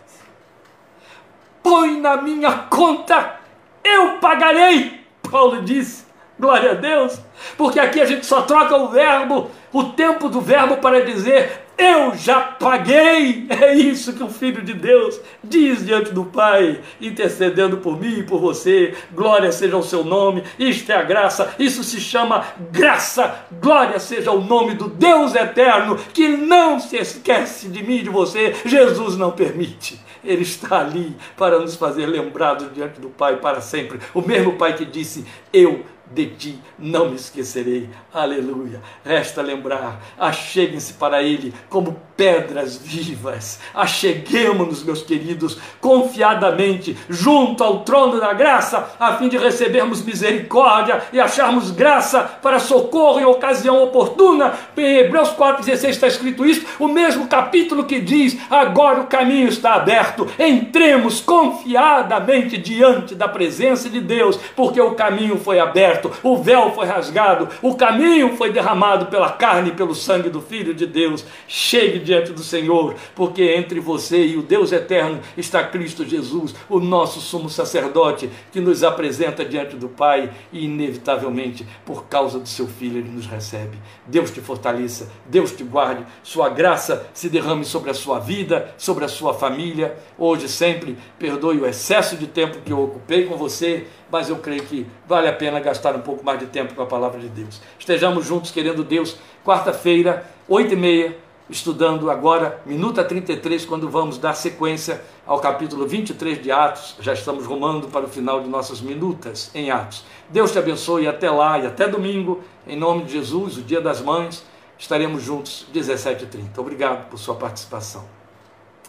[1.62, 3.36] Põe na minha conta,
[3.84, 5.00] eu pagarei.
[5.30, 6.04] Paulo disse:
[6.38, 7.20] glória a Deus,
[7.56, 12.14] porque aqui a gente só troca o verbo, o tempo do verbo para dizer eu
[12.14, 13.46] já paguei.
[13.60, 18.22] É isso que o Filho de Deus diz diante do Pai, intercedendo por mim e
[18.22, 18.94] por você.
[19.12, 20.42] Glória seja o seu nome.
[20.58, 21.54] Isto é a graça.
[21.58, 23.46] Isso se chama graça.
[23.60, 28.10] Glória seja o nome do Deus eterno que não se esquece de mim e de
[28.10, 28.54] você.
[28.64, 30.00] Jesus não permite.
[30.22, 33.98] Ele está ali para nos fazer lembrados diante do Pai para sempre.
[34.12, 37.88] O mesmo Pai que disse: Eu de ti não me esquecerei.
[38.12, 38.80] Aleluia.
[39.04, 43.58] Resta lembrar, acheguem-se para ele como pedras vivas.
[43.74, 51.18] Acheguemos-nos, meus queridos, confiadamente junto ao trono da graça, a fim de recebermos misericórdia e
[51.18, 54.52] acharmos graça para socorro em ocasião oportuna.
[54.76, 59.76] Em Hebreus 4,16 está escrito isso, o mesmo capítulo que diz: agora o caminho está
[59.76, 66.72] aberto, entremos confiadamente diante da presença de Deus, porque o caminho foi aberto o véu
[66.72, 71.24] foi rasgado, o caminho foi derramado pela carne e pelo sangue do Filho de Deus.
[71.46, 76.80] Chegue diante do Senhor, porque entre você e o Deus eterno está Cristo Jesus, o
[76.80, 82.66] nosso sumo sacerdote, que nos apresenta diante do Pai e, inevitavelmente, por causa do seu
[82.66, 83.78] Filho, ele nos recebe.
[84.08, 89.04] Deus te fortaleça, Deus te guarde, sua graça se derrame sobre a sua vida, sobre
[89.04, 90.98] a sua família, hoje sempre.
[91.16, 95.28] Perdoe o excesso de tempo que eu ocupei com você mas eu creio que vale
[95.28, 97.60] a pena gastar um pouco mais de tempo com a palavra de Deus.
[97.78, 101.16] Estejamos juntos, querendo Deus, quarta-feira, oito e meia,
[101.50, 106.96] estudando agora, minuta 33, quando vamos dar sequência ao capítulo 23 de Atos.
[107.00, 110.04] Já estamos rumando para o final de nossas minutas em Atos.
[110.28, 114.00] Deus te abençoe até lá e até domingo, em nome de Jesus, o dia das
[114.00, 114.44] mães,
[114.78, 116.58] estaremos juntos 17h30.
[116.58, 118.04] Obrigado por sua participação.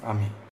[0.03, 0.40] Amém.